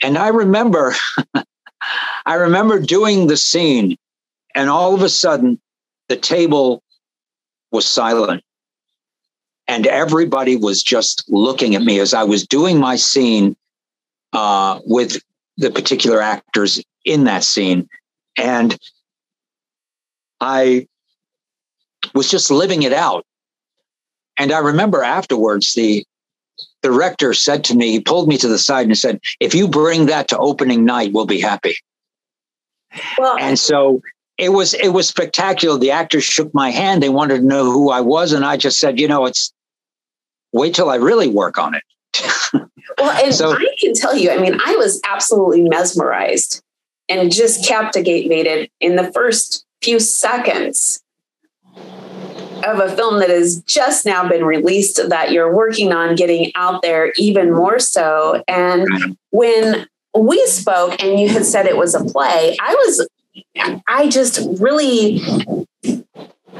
And 0.00 0.16
I 0.16 0.28
remember, 0.28 0.94
I 2.26 2.34
remember 2.34 2.78
doing 2.78 3.26
the 3.26 3.36
scene, 3.36 3.96
and 4.54 4.70
all 4.70 4.94
of 4.94 5.02
a 5.02 5.08
sudden, 5.08 5.60
the 6.08 6.16
table 6.16 6.82
was 7.72 7.86
silent. 7.86 8.44
And 9.66 9.86
everybody 9.86 10.56
was 10.56 10.82
just 10.82 11.24
looking 11.28 11.74
at 11.74 11.82
me 11.82 11.98
as 11.98 12.14
I 12.14 12.22
was 12.22 12.46
doing 12.46 12.78
my 12.78 12.94
scene 12.96 13.56
uh, 14.32 14.80
with 14.84 15.20
the 15.56 15.70
particular 15.70 16.20
actors 16.20 16.82
in 17.04 17.24
that 17.24 17.44
scene. 17.44 17.88
And 18.36 18.78
I 20.40 20.86
was 22.14 22.30
just 22.30 22.50
living 22.50 22.82
it 22.82 22.92
out. 22.92 23.24
And 24.38 24.52
I 24.52 24.58
remember 24.58 25.02
afterwards, 25.02 25.74
the 25.74 26.04
director 26.82 27.34
said 27.34 27.64
to 27.64 27.74
me, 27.74 27.90
he 27.90 28.00
pulled 28.00 28.28
me 28.28 28.38
to 28.38 28.48
the 28.48 28.58
side 28.58 28.86
and 28.86 28.96
said, 28.96 29.20
If 29.40 29.54
you 29.54 29.66
bring 29.66 30.06
that 30.06 30.28
to 30.28 30.38
opening 30.38 30.84
night, 30.84 31.12
we'll 31.12 31.26
be 31.26 31.40
happy. 31.40 31.76
Well, 33.18 33.36
and 33.38 33.58
so 33.58 34.00
it 34.38 34.50
was 34.50 34.74
it 34.74 34.90
was 34.90 35.08
spectacular. 35.08 35.78
The 35.78 35.90
actors 35.90 36.24
shook 36.24 36.54
my 36.54 36.70
hand. 36.70 37.02
They 37.02 37.08
wanted 37.08 37.38
to 37.38 37.46
know 37.46 37.64
who 37.70 37.90
I 37.90 38.00
was. 38.00 38.32
And 38.32 38.44
I 38.44 38.56
just 38.56 38.78
said, 38.78 39.00
you 39.00 39.08
know, 39.08 39.26
it's 39.26 39.52
wait 40.52 40.74
till 40.74 40.88
I 40.88 40.96
really 40.96 41.28
work 41.28 41.58
on 41.58 41.74
it. 41.74 41.82
well, 42.98 43.24
and 43.24 43.34
so, 43.34 43.52
I 43.52 43.74
can 43.78 43.94
tell 43.94 44.16
you, 44.16 44.30
I 44.30 44.38
mean, 44.38 44.58
I 44.64 44.76
was 44.76 45.00
absolutely 45.04 45.62
mesmerized 45.62 46.62
and 47.08 47.32
just 47.32 47.66
captivated 47.66 48.70
in 48.80 48.96
the 48.96 49.10
first 49.12 49.64
few 49.82 49.98
seconds 49.98 51.02
of 52.64 52.80
a 52.80 52.94
film 52.94 53.20
that 53.20 53.30
has 53.30 53.62
just 53.62 54.04
now 54.04 54.28
been 54.28 54.44
released 54.44 55.00
that 55.08 55.32
you're 55.32 55.54
working 55.54 55.92
on 55.92 56.16
getting 56.16 56.52
out 56.54 56.82
there 56.82 57.12
even 57.16 57.52
more 57.52 57.78
so. 57.78 58.42
And 58.48 59.16
when 59.30 59.86
we 60.14 60.44
spoke 60.46 61.02
and 61.02 61.18
you 61.20 61.28
had 61.28 61.44
said 61.44 61.66
it 61.66 61.76
was 61.76 61.94
a 61.94 62.04
play, 62.04 62.56
I 62.60 62.74
was, 62.74 63.08
I 63.86 64.08
just 64.08 64.40
really, 64.60 65.20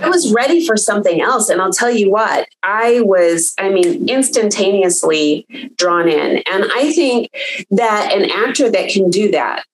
I 0.02 0.08
was 0.08 0.32
ready 0.32 0.66
for 0.66 0.76
something 0.76 1.20
else. 1.20 1.48
And 1.48 1.60
I'll 1.60 1.72
tell 1.72 1.90
you 1.90 2.10
what, 2.10 2.48
I 2.62 3.00
was, 3.00 3.54
I 3.58 3.70
mean, 3.70 4.08
instantaneously 4.08 5.46
drawn 5.76 6.08
in. 6.08 6.42
And 6.46 6.64
I 6.74 6.92
think 6.92 7.30
that 7.70 8.12
an 8.12 8.30
actor 8.30 8.70
that 8.70 8.90
can 8.90 9.10
do 9.10 9.30
that, 9.32 9.64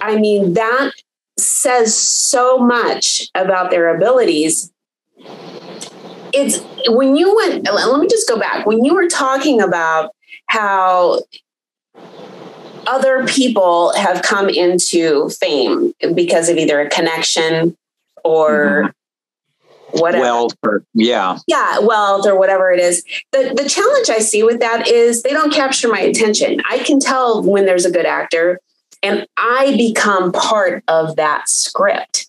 I 0.00 0.16
mean, 0.16 0.54
that 0.54 0.92
says 1.36 1.96
so 1.96 2.58
much 2.58 3.28
about 3.34 3.70
their 3.70 3.94
abilities 3.94 4.70
it's 6.34 6.58
when 6.88 7.16
you 7.16 7.34
went 7.34 7.64
let 7.64 8.00
me 8.00 8.08
just 8.08 8.28
go 8.28 8.38
back 8.38 8.66
when 8.66 8.84
you 8.84 8.92
were 8.92 9.08
talking 9.08 9.60
about 9.60 10.10
how 10.46 11.20
other 12.86 13.24
people 13.26 13.94
have 13.94 14.22
come 14.22 14.48
into 14.48 15.28
fame 15.30 15.94
because 16.14 16.48
of 16.48 16.58
either 16.58 16.80
a 16.80 16.90
connection 16.90 17.76
or 18.24 18.82
mm-hmm. 18.82 18.90
Whatever. 20.00 20.22
Wealth 20.22 20.56
or 20.62 20.84
yeah. 20.94 21.38
Yeah 21.46 21.78
wealth 21.80 22.26
or 22.26 22.38
whatever 22.38 22.70
it 22.72 22.80
is. 22.80 23.04
The 23.32 23.54
the 23.56 23.68
challenge 23.68 24.10
i 24.10 24.18
see 24.18 24.42
with 24.42 24.60
that 24.60 24.88
is 24.88 25.22
they 25.22 25.30
don't 25.30 25.52
capture 25.52 25.88
my 25.88 26.00
attention. 26.00 26.60
I 26.68 26.78
can 26.78 27.00
tell 27.00 27.42
when 27.42 27.66
there's 27.66 27.84
a 27.84 27.90
good 27.90 28.06
actor 28.06 28.60
and 29.02 29.26
i 29.36 29.74
become 29.76 30.32
part 30.32 30.84
of 30.88 31.16
that 31.16 31.48
script. 31.48 32.28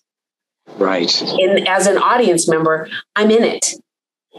Right. 0.78 1.22
And 1.22 1.66
as 1.68 1.86
an 1.86 1.98
audience 1.98 2.48
member 2.48 2.88
i'm 3.14 3.30
in 3.30 3.44
it. 3.44 3.74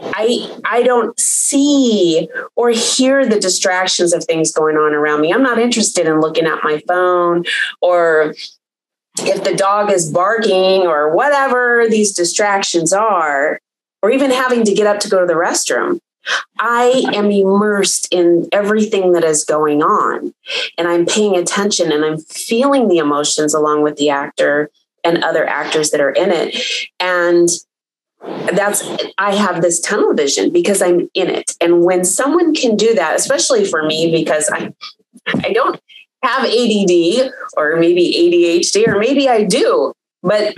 I 0.00 0.60
I 0.64 0.82
don't 0.82 1.18
see 1.18 2.28
or 2.54 2.70
hear 2.70 3.26
the 3.26 3.40
distractions 3.40 4.12
of 4.12 4.24
things 4.24 4.52
going 4.52 4.76
on 4.76 4.94
around 4.94 5.20
me. 5.20 5.32
I'm 5.32 5.42
not 5.42 5.58
interested 5.58 6.06
in 6.06 6.20
looking 6.20 6.46
at 6.46 6.62
my 6.62 6.80
phone 6.86 7.44
or 7.80 8.34
if 9.20 9.44
the 9.44 9.54
dog 9.54 9.90
is 9.90 10.10
barking 10.10 10.86
or 10.86 11.14
whatever 11.14 11.86
these 11.88 12.12
distractions 12.12 12.92
are, 12.92 13.60
or 14.02 14.10
even 14.10 14.30
having 14.30 14.64
to 14.64 14.74
get 14.74 14.86
up 14.86 15.00
to 15.00 15.08
go 15.08 15.20
to 15.20 15.26
the 15.26 15.34
restroom. 15.34 16.00
I 16.58 17.04
am 17.14 17.30
immersed 17.30 18.08
in 18.12 18.48
everything 18.52 19.12
that 19.12 19.24
is 19.24 19.44
going 19.44 19.82
on 19.82 20.34
and 20.76 20.86
I'm 20.86 21.06
paying 21.06 21.36
attention 21.36 21.90
and 21.90 22.04
I'm 22.04 22.18
feeling 22.18 22.88
the 22.88 22.98
emotions 22.98 23.54
along 23.54 23.82
with 23.82 23.96
the 23.96 24.10
actor 24.10 24.70
and 25.04 25.24
other 25.24 25.46
actors 25.46 25.90
that 25.90 26.00
are 26.00 26.10
in 26.10 26.30
it. 26.30 26.60
And 27.00 27.48
that's 28.52 28.82
i 29.18 29.32
have 29.32 29.62
this 29.62 29.80
tunnel 29.80 30.12
vision 30.12 30.50
because 30.50 30.82
i'm 30.82 31.08
in 31.14 31.28
it 31.28 31.56
and 31.60 31.84
when 31.84 32.04
someone 32.04 32.52
can 32.52 32.74
do 32.74 32.92
that 32.94 33.14
especially 33.14 33.64
for 33.64 33.84
me 33.84 34.10
because 34.10 34.50
i 34.52 34.72
i 35.44 35.52
don't 35.52 35.80
have 36.22 36.44
add 36.44 37.30
or 37.56 37.76
maybe 37.76 38.12
adhd 38.14 38.86
or 38.86 38.98
maybe 38.98 39.28
i 39.28 39.44
do 39.44 39.92
but 40.22 40.54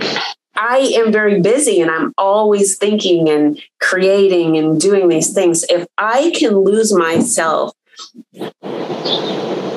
i 0.55 0.77
am 0.95 1.11
very 1.11 1.39
busy 1.41 1.79
and 1.81 1.91
i'm 1.91 2.13
always 2.17 2.77
thinking 2.77 3.29
and 3.29 3.61
creating 3.79 4.57
and 4.57 4.81
doing 4.81 5.07
these 5.07 5.33
things 5.33 5.63
if 5.69 5.85
i 5.97 6.31
can 6.35 6.57
lose 6.57 6.93
myself 6.93 7.73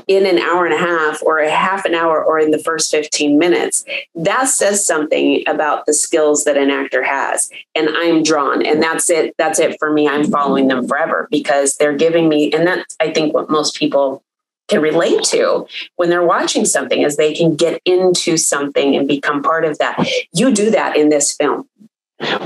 in 0.07 0.27
an 0.27 0.39
hour 0.39 0.67
and 0.67 0.75
a 0.75 0.79
half 0.79 1.23
or 1.23 1.39
a 1.39 1.51
half 1.51 1.85
an 1.85 1.95
hour 1.95 2.23
or 2.23 2.39
in 2.39 2.51
the 2.51 2.59
first 2.59 2.91
15 2.91 3.39
minutes, 3.39 3.85
that 4.15 4.45
says 4.45 4.87
something 4.87 5.43
about 5.47 5.87
the 5.87 5.95
skills 5.95 6.45
that 6.45 6.57
an 6.57 6.71
actor 6.71 7.03
has. 7.03 7.51
And 7.75 7.89
I'm 7.91 8.23
drawn. 8.23 8.65
And 8.65 8.83
that's 8.83 9.09
it. 9.09 9.35
That's 9.39 9.59
it 9.59 9.79
for 9.79 9.93
me. 9.93 10.09
I'm 10.09 10.31
following 10.31 10.69
them 10.69 10.87
forever 10.87 11.29
because 11.31 11.77
they're 11.77 11.97
giving 11.97 12.29
me, 12.29 12.53
and 12.53 12.67
that's, 12.67 12.97
I 13.01 13.13
think, 13.13 13.35
what 13.35 13.51
most 13.51 13.77
people 13.77 14.23
can 14.69 14.81
relate 14.81 15.23
to 15.25 15.67
when 15.97 16.11
they're 16.11 16.27
watching 16.27 16.65
something 16.65 17.03
is 17.03 17.17
they 17.17 17.35
can 17.35 17.55
get 17.55 17.81
into 17.85 18.37
something 18.37 18.97
and 18.97 19.07
become 19.07 19.43
part 19.43 19.65
of 19.65 19.79
that. 19.79 20.09
You 20.33 20.53
do 20.53 20.71
that 20.71 20.97
in 20.97 21.09
this 21.11 21.35
film. 21.35 21.69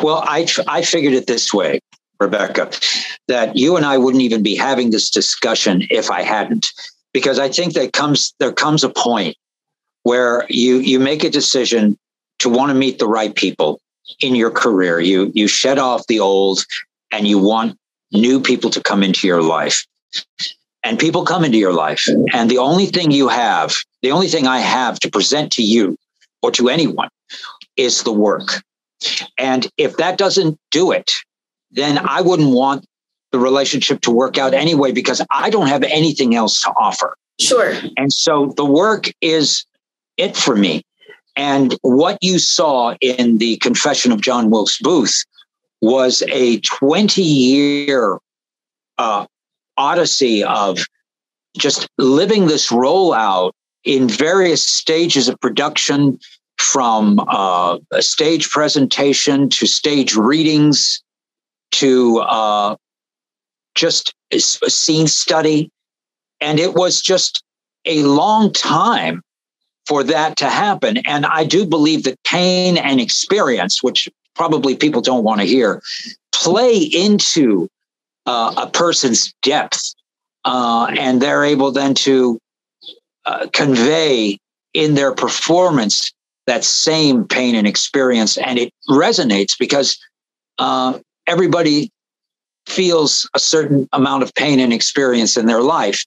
Well, 0.02 0.24
I, 0.26 0.46
I 0.66 0.82
figured 0.82 1.12
it 1.12 1.26
this 1.26 1.52
way. 1.52 1.80
Rebecca, 2.20 2.70
that 3.28 3.56
you 3.56 3.76
and 3.76 3.86
I 3.86 3.96
wouldn't 3.96 4.22
even 4.22 4.42
be 4.42 4.56
having 4.56 4.90
this 4.90 5.08
discussion 5.08 5.82
if 5.88 6.10
I 6.10 6.22
hadn't 6.22 6.66
because 7.12 7.38
I 7.38 7.48
think 7.48 7.74
that 7.74 7.92
comes 7.92 8.34
there 8.40 8.52
comes 8.52 8.82
a 8.82 8.88
point 8.88 9.36
where 10.02 10.44
you 10.48 10.78
you 10.78 10.98
make 10.98 11.22
a 11.22 11.30
decision 11.30 11.96
to 12.40 12.48
want 12.48 12.70
to 12.70 12.74
meet 12.74 12.98
the 12.98 13.06
right 13.06 13.34
people 13.34 13.80
in 14.20 14.34
your 14.34 14.50
career. 14.50 14.98
You 14.98 15.30
you 15.34 15.46
shed 15.46 15.78
off 15.78 16.06
the 16.08 16.18
old 16.18 16.64
and 17.12 17.26
you 17.26 17.38
want 17.38 17.78
new 18.12 18.40
people 18.40 18.70
to 18.70 18.82
come 18.82 19.02
into 19.02 19.26
your 19.26 19.42
life. 19.42 19.86
And 20.88 20.98
people 20.98 21.26
come 21.26 21.44
into 21.44 21.58
your 21.58 21.74
life. 21.74 22.08
And 22.32 22.50
the 22.50 22.56
only 22.56 22.86
thing 22.86 23.10
you 23.10 23.28
have, 23.28 23.76
the 24.00 24.10
only 24.10 24.26
thing 24.26 24.46
I 24.46 24.60
have 24.60 24.98
to 25.00 25.10
present 25.10 25.52
to 25.52 25.62
you 25.62 25.98
or 26.40 26.50
to 26.52 26.70
anyone 26.70 27.10
is 27.76 28.04
the 28.04 28.12
work. 28.12 28.62
And 29.36 29.68
if 29.76 29.98
that 29.98 30.16
doesn't 30.16 30.58
do 30.70 30.92
it, 30.92 31.12
then 31.70 31.98
I 31.98 32.22
wouldn't 32.22 32.54
want 32.54 32.86
the 33.32 33.38
relationship 33.38 34.00
to 34.00 34.10
work 34.10 34.38
out 34.38 34.54
anyway 34.54 34.90
because 34.90 35.20
I 35.30 35.50
don't 35.50 35.66
have 35.66 35.82
anything 35.82 36.34
else 36.34 36.62
to 36.62 36.70
offer. 36.70 37.14
Sure. 37.38 37.74
And 37.98 38.10
so 38.10 38.54
the 38.56 38.64
work 38.64 39.12
is 39.20 39.66
it 40.16 40.38
for 40.38 40.56
me. 40.56 40.80
And 41.36 41.76
what 41.82 42.16
you 42.22 42.38
saw 42.38 42.94
in 43.02 43.36
the 43.36 43.58
Confession 43.58 44.10
of 44.10 44.22
John 44.22 44.48
Wilkes 44.48 44.78
Booth 44.80 45.22
was 45.82 46.22
a 46.32 46.60
20 46.60 47.20
year 47.20 48.16
uh, 48.96 49.26
odyssey 49.78 50.44
of 50.44 50.78
just 51.56 51.88
living 51.96 52.46
this 52.46 52.68
rollout 52.68 53.52
in 53.84 54.08
various 54.08 54.62
stages 54.62 55.28
of 55.28 55.40
production 55.40 56.18
from 56.58 57.20
uh, 57.28 57.78
a 57.92 58.02
stage 58.02 58.50
presentation 58.50 59.48
to 59.48 59.66
stage 59.66 60.14
readings 60.14 61.02
to 61.70 62.18
uh, 62.18 62.76
just 63.74 64.12
a 64.32 64.38
scene 64.40 65.06
study. 65.06 65.70
And 66.40 66.58
it 66.58 66.74
was 66.74 67.00
just 67.00 67.42
a 67.86 68.02
long 68.02 68.52
time 68.52 69.22
for 69.86 70.04
that 70.04 70.36
to 70.36 70.50
happen. 70.50 70.98
And 70.98 71.24
I 71.24 71.44
do 71.44 71.64
believe 71.64 72.02
that 72.04 72.22
pain 72.24 72.76
and 72.76 73.00
experience, 73.00 73.82
which 73.82 74.08
probably 74.34 74.76
people 74.76 75.00
don't 75.00 75.24
want 75.24 75.40
to 75.40 75.46
hear, 75.46 75.82
play 76.32 76.76
into 76.76 77.68
uh, 78.28 78.52
a 78.58 78.66
person's 78.70 79.32
depth. 79.42 79.94
Uh, 80.44 80.86
and 80.98 81.20
they're 81.20 81.44
able 81.44 81.72
then 81.72 81.94
to 81.94 82.38
uh, 83.24 83.46
convey 83.52 84.38
in 84.74 84.94
their 84.94 85.14
performance 85.14 86.12
that 86.46 86.62
same 86.62 87.26
pain 87.26 87.54
and 87.54 87.66
experience. 87.66 88.36
And 88.36 88.58
it 88.58 88.72
resonates 88.88 89.58
because 89.58 89.98
uh, 90.58 90.98
everybody 91.26 91.90
feels 92.66 93.28
a 93.34 93.38
certain 93.38 93.88
amount 93.92 94.22
of 94.22 94.34
pain 94.34 94.60
and 94.60 94.74
experience 94.74 95.38
in 95.38 95.46
their 95.46 95.62
life. 95.62 96.04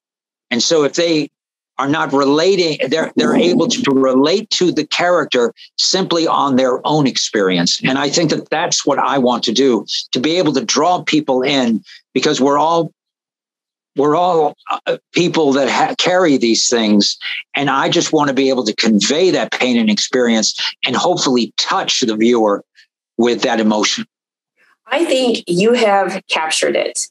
And 0.51 0.61
so 0.61 0.83
if 0.83 0.93
they 0.93 1.29
are 1.77 1.89
not 1.89 2.13
relating, 2.13 2.77
they're, 2.89 3.11
they're 3.15 3.35
able 3.35 3.67
to 3.67 3.91
relate 3.91 4.49
to 4.51 4.71
the 4.71 4.85
character 4.85 5.53
simply 5.77 6.27
on 6.27 6.55
their 6.55 6.85
own 6.85 7.07
experience. 7.07 7.81
And 7.83 7.97
I 7.97 8.09
think 8.09 8.29
that 8.29 8.49
that's 8.49 8.85
what 8.85 8.99
I 8.99 9.17
want 9.17 9.43
to 9.45 9.51
do 9.51 9.85
to 10.11 10.19
be 10.19 10.37
able 10.37 10.53
to 10.53 10.63
draw 10.63 11.01
people 11.01 11.41
in 11.41 11.83
because 12.13 12.39
we're 12.39 12.59
all 12.59 12.93
we're 13.95 14.15
all 14.15 14.55
uh, 14.85 14.97
people 15.13 15.53
that 15.53 15.69
ha- 15.69 15.95
carry 15.97 16.37
these 16.37 16.69
things 16.69 17.17
and 17.55 17.69
i 17.69 17.89
just 17.89 18.13
want 18.13 18.29
to 18.29 18.33
be 18.33 18.49
able 18.49 18.63
to 18.63 18.75
convey 18.75 19.31
that 19.31 19.51
pain 19.51 19.77
and 19.77 19.89
experience 19.89 20.55
and 20.85 20.95
hopefully 20.95 21.53
touch 21.57 22.01
the 22.01 22.15
viewer 22.15 22.63
with 23.17 23.41
that 23.41 23.59
emotion 23.59 24.05
i 24.87 25.03
think 25.03 25.43
you 25.47 25.73
have 25.73 26.21
captured 26.29 26.75
it 26.75 27.09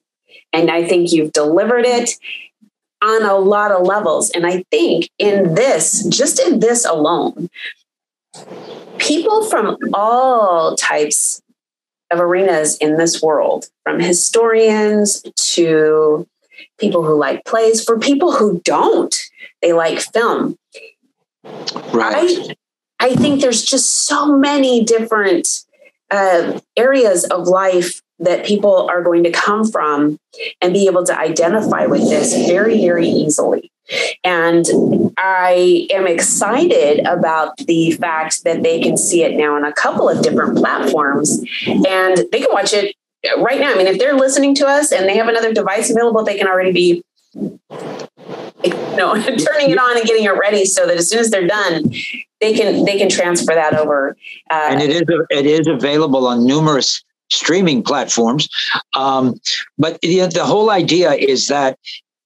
and 0.53 0.70
i 0.70 0.83
think 0.83 1.12
you've 1.12 1.33
delivered 1.33 1.85
it 1.85 2.12
on 3.03 3.23
a 3.23 3.37
lot 3.37 3.71
of 3.71 3.87
levels 3.87 4.31
and 4.31 4.47
i 4.47 4.65
think 4.71 5.09
in 5.19 5.55
this 5.55 6.05
just 6.09 6.39
in 6.41 6.61
this 6.61 6.85
alone 6.85 7.49
people 8.99 9.45
from 9.45 9.77
all 9.95 10.77
types 10.77 11.43
of 12.11 12.21
arenas 12.21 12.77
in 12.79 12.97
this 12.97 13.23
world 13.23 13.69
from 13.85 14.01
historians 14.01 15.23
to 15.37 16.27
people 16.81 17.05
who 17.05 17.17
like 17.17 17.45
plays, 17.45 17.85
for 17.85 17.99
people 17.99 18.33
who 18.33 18.61
don't, 18.65 19.15
they 19.63 19.73
like 19.73 20.01
film. 20.01 20.57
Right. 21.45 22.17
I, 22.17 22.57
I 22.99 23.15
think 23.15 23.41
there's 23.41 23.65
just 23.65 24.07
so 24.07 24.37
many 24.37 24.85
different 24.85 25.65
uh, 26.11 26.61
areas 26.77 27.25
of 27.25 27.47
life 27.47 28.03
that 28.21 28.45
people 28.45 28.89
are 28.89 29.03
going 29.03 29.25
to 29.25 29.31
come 29.31 29.69
from 29.69 30.19
and 30.61 30.73
be 30.73 30.87
able 30.87 31.05
to 31.05 31.19
identify 31.19 31.87
with 31.87 32.03
this 32.03 32.35
very, 32.47 32.81
very 32.81 33.09
easily. 33.09 33.71
And 34.23 34.65
I 35.19 35.89
am 35.91 36.07
excited 36.07 37.01
about 37.07 37.57
the 37.57 37.93
fact 37.93 38.45
that 38.45 38.63
they 38.63 38.81
can 38.81 38.97
see 38.97 39.25
it 39.25 39.37
now 39.37 39.57
on 39.57 39.65
a 39.65 39.73
couple 39.73 40.09
of 40.09 40.23
different 40.23 40.57
platforms 40.57 41.43
and 41.67 42.19
they 42.31 42.41
can 42.41 42.53
watch 42.53 42.73
it 42.73 42.95
right 43.39 43.61
now, 43.61 43.73
I 43.73 43.77
mean, 43.77 43.87
if 43.87 43.99
they're 43.99 44.15
listening 44.15 44.55
to 44.57 44.67
us 44.67 44.93
and 44.93 45.09
they 45.09 45.17
have 45.17 45.29
another 45.29 45.53
device 45.53 45.91
available, 45.91 46.25
they 46.25 46.39
can 46.39 46.47
already 46.47 46.73
be 46.73 47.05
you 48.65 48.97
know 48.97 49.15
turning 49.23 49.71
it 49.71 49.79
on 49.79 49.97
and 49.97 50.07
getting 50.07 50.25
it 50.25 50.31
ready 50.31 50.65
so 50.65 50.87
that 50.87 50.97
as 50.97 51.09
soon 51.09 51.21
as 51.21 51.31
they're 51.31 51.47
done 51.47 51.93
they 52.41 52.53
can 52.53 52.85
they 52.85 52.99
can 52.99 53.09
transfer 53.09 53.55
that 53.55 53.73
over 53.75 54.17
uh, 54.51 54.69
and 54.71 54.83
it 54.83 54.91
is 54.91 55.03
it 55.31 55.47
is 55.47 55.69
available 55.69 56.27
on 56.27 56.45
numerous 56.45 57.05
streaming 57.31 57.83
platforms. 57.83 58.49
Um, 58.95 59.40
but 59.79 60.01
the, 60.01 60.27
the 60.27 60.45
whole 60.45 60.71
idea 60.71 61.12
is 61.12 61.47
that 61.47 61.79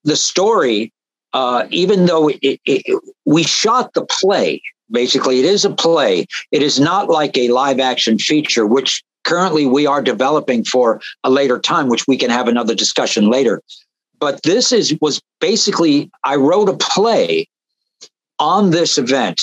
the 0.03 0.15
story 0.15 0.91
uh, 1.33 1.67
even 1.69 2.05
though 2.05 2.29
it, 2.29 2.61
it, 2.65 3.01
we 3.25 3.43
shot 3.43 3.93
the 3.93 4.05
play 4.05 4.61
basically 4.91 5.39
it 5.39 5.45
is 5.45 5.65
a 5.65 5.69
play. 5.69 6.25
It 6.51 6.61
is 6.61 6.79
not 6.79 7.09
like 7.09 7.37
a 7.37 7.49
live 7.49 7.79
action 7.79 8.17
feature 8.17 8.65
which 8.65 9.03
currently 9.23 9.65
we 9.65 9.87
are 9.87 10.01
developing 10.01 10.63
for 10.63 11.01
a 11.23 11.29
later 11.29 11.59
time, 11.59 11.89
which 11.89 12.07
we 12.07 12.17
can 12.17 12.29
have 12.29 12.47
another 12.47 12.75
discussion 12.75 13.29
later. 13.29 13.61
But 14.19 14.43
this 14.43 14.71
is 14.71 14.97
was 15.01 15.21
basically 15.39 16.09
I 16.23 16.35
wrote 16.35 16.69
a 16.69 16.77
play 16.77 17.47
on 18.39 18.71
this 18.71 18.97
event, 18.97 19.41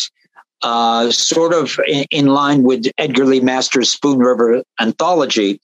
uh, 0.62 1.10
sort 1.10 1.52
of 1.52 1.78
in, 1.86 2.04
in 2.10 2.26
line 2.26 2.62
with 2.62 2.86
Edgar 2.98 3.26
Lee 3.26 3.40
Masters' 3.40 3.90
Spoon 3.90 4.18
River 4.18 4.62
anthology 4.80 5.60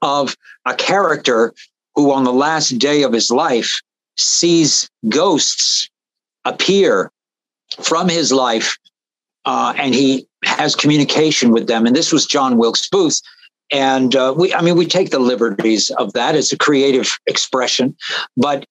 of 0.00 0.36
a 0.64 0.74
character 0.74 1.52
who, 1.94 2.12
on 2.12 2.24
the 2.24 2.32
last 2.32 2.70
day 2.78 3.02
of 3.02 3.12
his 3.12 3.30
life, 3.30 3.80
sees 4.16 4.88
ghosts 5.08 5.88
appear 6.44 7.10
from 7.80 8.08
his 8.08 8.32
life 8.32 8.76
uh, 9.44 9.74
and 9.76 9.94
he 9.94 10.26
has 10.44 10.76
communication 10.76 11.50
with 11.50 11.66
them. 11.66 11.86
And 11.86 11.96
this 11.96 12.12
was 12.12 12.26
John 12.26 12.56
Wilkes 12.56 12.88
Booth. 12.88 13.20
And 13.70 14.14
uh, 14.14 14.34
we, 14.36 14.52
I 14.52 14.60
mean, 14.60 14.76
we 14.76 14.86
take 14.86 15.10
the 15.10 15.18
liberties 15.18 15.90
of 15.98 16.12
that 16.12 16.34
as 16.34 16.52
a 16.52 16.58
creative 16.58 17.18
expression, 17.26 17.96
but 18.36 18.66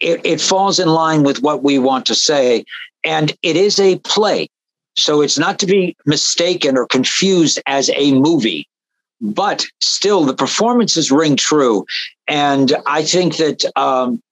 it, 0.00 0.20
it 0.24 0.40
falls 0.40 0.80
in 0.80 0.88
line 0.88 1.22
with 1.22 1.42
what 1.42 1.62
we 1.62 1.78
want 1.78 2.06
to 2.06 2.14
say. 2.14 2.64
And 3.04 3.32
it 3.42 3.56
is 3.56 3.78
a 3.78 3.98
play. 4.00 4.48
So 4.96 5.22
it's 5.22 5.38
not 5.38 5.58
to 5.60 5.66
be 5.66 5.96
mistaken 6.06 6.76
or 6.76 6.86
confused 6.86 7.60
as 7.66 7.90
a 7.96 8.12
movie, 8.12 8.68
but 9.20 9.64
still 9.80 10.24
the 10.24 10.34
performances 10.34 11.10
ring 11.10 11.36
true. 11.36 11.86
And 12.28 12.74
I 12.86 13.02
think 13.02 13.36
that 13.36 13.64
um, 13.76 14.22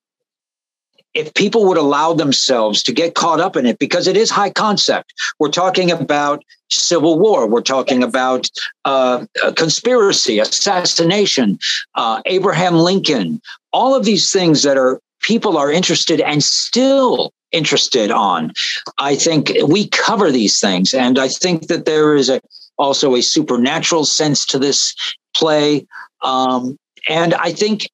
if 1.14 1.32
people 1.34 1.66
would 1.66 1.76
allow 1.76 2.12
themselves 2.12 2.82
to 2.84 2.92
get 2.92 3.14
caught 3.14 3.40
up 3.40 3.56
in 3.56 3.66
it, 3.66 3.78
because 3.78 4.06
it 4.06 4.16
is 4.16 4.30
high 4.30 4.50
concept. 4.50 5.12
We're 5.38 5.48
talking 5.50 5.90
about 5.90 6.44
civil 6.70 7.18
war. 7.18 7.48
We're 7.48 7.62
talking 7.62 8.02
about 8.02 8.48
uh, 8.84 9.26
conspiracy, 9.56 10.38
assassination, 10.38 11.58
uh, 11.96 12.22
Abraham 12.26 12.74
Lincoln, 12.74 13.40
all 13.72 13.94
of 13.94 14.04
these 14.04 14.32
things 14.32 14.62
that 14.62 14.76
are 14.76 15.00
people 15.20 15.56
are 15.58 15.70
interested 15.70 16.20
and 16.20 16.42
still 16.42 17.32
interested 17.52 18.10
on. 18.10 18.52
I 18.98 19.16
think 19.16 19.52
we 19.66 19.88
cover 19.88 20.30
these 20.30 20.60
things, 20.60 20.94
and 20.94 21.18
I 21.18 21.28
think 21.28 21.66
that 21.68 21.84
there 21.84 22.14
is 22.14 22.28
a 22.28 22.40
also 22.78 23.14
a 23.14 23.22
supernatural 23.22 24.04
sense 24.04 24.46
to 24.46 24.58
this 24.58 24.94
play. 25.36 25.86
Um, 26.22 26.78
and 27.08 27.34
I 27.34 27.52
think 27.52 27.88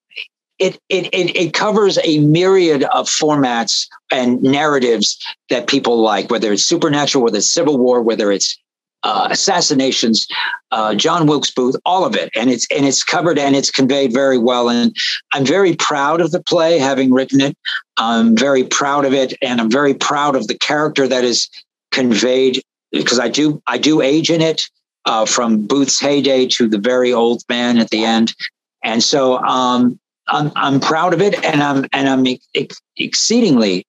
it, 0.59 0.79
it, 0.89 1.07
it, 1.13 1.37
it 1.37 1.53
covers 1.53 1.99
a 2.03 2.21
myriad 2.21 2.85
of 2.85 3.09
formats 3.09 3.87
and 4.11 4.41
narratives 4.43 5.19
that 5.51 5.67
people 5.67 6.01
like, 6.01 6.31
whether 6.31 6.53
it's 6.53 6.65
supernatural, 6.65 7.25
whether 7.25 7.39
it's 7.39 7.53
civil 7.53 7.77
war, 7.77 8.01
whether 8.01 8.33
it's 8.33 8.59
uh, 9.03 9.29
assassinations, 9.31 10.27
uh, 10.71 10.95
John 10.95 11.27
Wilkes 11.27 11.51
Booth, 11.51 11.77
all 11.85 12.05
of 12.05 12.17
it, 12.17 12.31
and 12.35 12.51
it's 12.51 12.67
and 12.75 12.87
it's 12.87 13.05
covered 13.05 13.39
and 13.39 13.55
it's 13.55 13.71
conveyed 13.71 14.13
very 14.13 14.39
well. 14.39 14.69
And 14.69 14.97
I'm 15.33 15.45
very 15.45 15.77
proud 15.77 16.21
of 16.21 16.33
the 16.33 16.43
play, 16.43 16.79
having 16.79 17.13
written 17.13 17.41
it. 17.41 17.57
I'm 17.99 18.37
very 18.37 18.65
proud 18.65 19.05
of 19.05 19.15
it, 19.15 19.35
and 19.43 19.61
I'm 19.61 19.71
very 19.71 19.95
proud 19.95 20.37
of 20.37 20.47
the 20.49 20.59
character 20.59 21.09
that 21.09 21.25
is 21.25 21.49
conveyed 21.93 22.63
because 22.93 23.19
I 23.19 23.29
do 23.29 23.63
I 23.67 23.79
do 23.79 24.03
age 24.03 24.31
in 24.31 24.41
it 24.41 24.69
uh, 25.05 25.27
from 25.27 25.67
Booth's 25.67 26.01
heyday 26.01 26.47
to 26.49 26.69
the 26.69 26.79
very 26.79 27.13
old 27.13 27.43
man 27.49 27.79
at 27.79 27.91
the 27.91 28.05
end, 28.05 28.35
and 28.83 29.03
so 29.03 29.39
um, 29.39 29.99
I'm, 30.29 30.53
I'm 30.57 30.81
proud 30.81 31.15
of 31.15 31.23
it, 31.23 31.43
and 31.45 31.63
I'm 31.63 31.87
and 31.93 32.09
I'm 32.09 32.27
ex- 32.55 32.81
exceedingly 32.97 33.87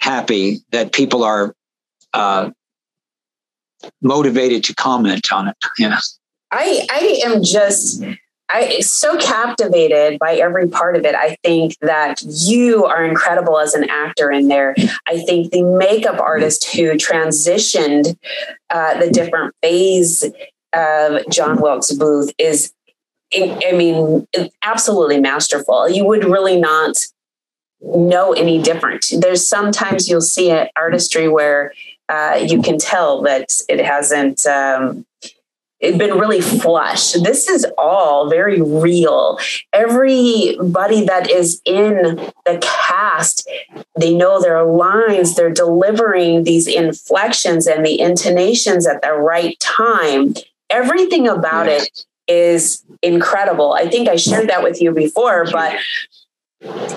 happy 0.00 0.58
that 0.70 0.92
people 0.92 1.24
are 1.24 1.54
uh, 2.12 2.50
motivated 4.00 4.64
to 4.64 4.74
comment 4.74 5.32
on 5.32 5.48
it. 5.48 5.56
Yeah, 5.78 5.98
I 6.50 6.86
I 6.90 7.20
am 7.24 7.42
just 7.42 8.02
I 8.52 8.60
am 8.60 8.82
so 8.82 9.16
captivated 9.16 10.18
by 10.18 10.34
every 10.34 10.68
part 10.68 10.96
of 10.96 11.04
it. 11.04 11.14
I 11.14 11.36
think 11.42 11.78
that 11.80 12.22
you 12.22 12.84
are 12.84 13.04
incredible 13.04 13.58
as 13.58 13.74
an 13.74 13.88
actor 13.88 14.30
in 14.30 14.48
there. 14.48 14.74
I 15.06 15.18
think 15.24 15.50
the 15.50 15.62
makeup 15.62 16.20
artist 16.20 16.72
who 16.72 16.92
transitioned 16.92 18.16
uh, 18.70 19.00
the 19.00 19.10
different 19.10 19.54
phase 19.62 20.24
of 20.72 21.22
John 21.30 21.60
Wilkes 21.60 21.92
Booth 21.92 22.32
is 22.38 22.72
I 23.34 23.72
mean, 23.74 24.26
absolutely 24.62 25.18
masterful. 25.18 25.88
You 25.88 26.04
would 26.04 26.24
really 26.24 26.60
not 26.60 26.96
know 27.80 28.34
any 28.34 28.60
different. 28.60 29.06
There's 29.18 29.48
sometimes 29.48 30.08
you'll 30.08 30.20
see 30.20 30.50
artistry 30.76 31.28
where 31.28 31.72
uh, 32.08 32.44
you 32.46 32.60
can 32.60 32.78
tell 32.78 33.22
that 33.22 33.48
it 33.68 33.82
hasn't 33.82 34.46
um, 34.46 35.06
been 35.82 36.18
really 36.18 36.40
flush. 36.40 37.12
This 37.12 37.48
is 37.48 37.66
all 37.76 38.30
very 38.30 38.62
real. 38.62 39.38
Everybody 39.72 41.04
that 41.04 41.28
is 41.28 41.60
in 41.64 42.30
the 42.46 42.58
cast, 42.60 43.48
they 43.98 44.14
know 44.14 44.40
their 44.40 44.62
lines, 44.64 45.34
they're 45.34 45.50
delivering 45.50 46.44
these 46.44 46.68
inflections 46.68 47.66
and 47.66 47.84
the 47.84 48.00
intonations 48.00 48.86
at 48.86 49.02
the 49.02 49.12
right 49.12 49.58
time. 49.58 50.34
Everything 50.70 51.26
about 51.26 51.68
it 51.68 52.04
is 52.28 52.84
incredible. 53.02 53.72
I 53.72 53.88
think 53.88 54.08
I 54.08 54.16
shared 54.16 54.48
that 54.48 54.62
with 54.62 54.80
you 54.80 54.92
before, 54.92 55.46
but 55.50 55.76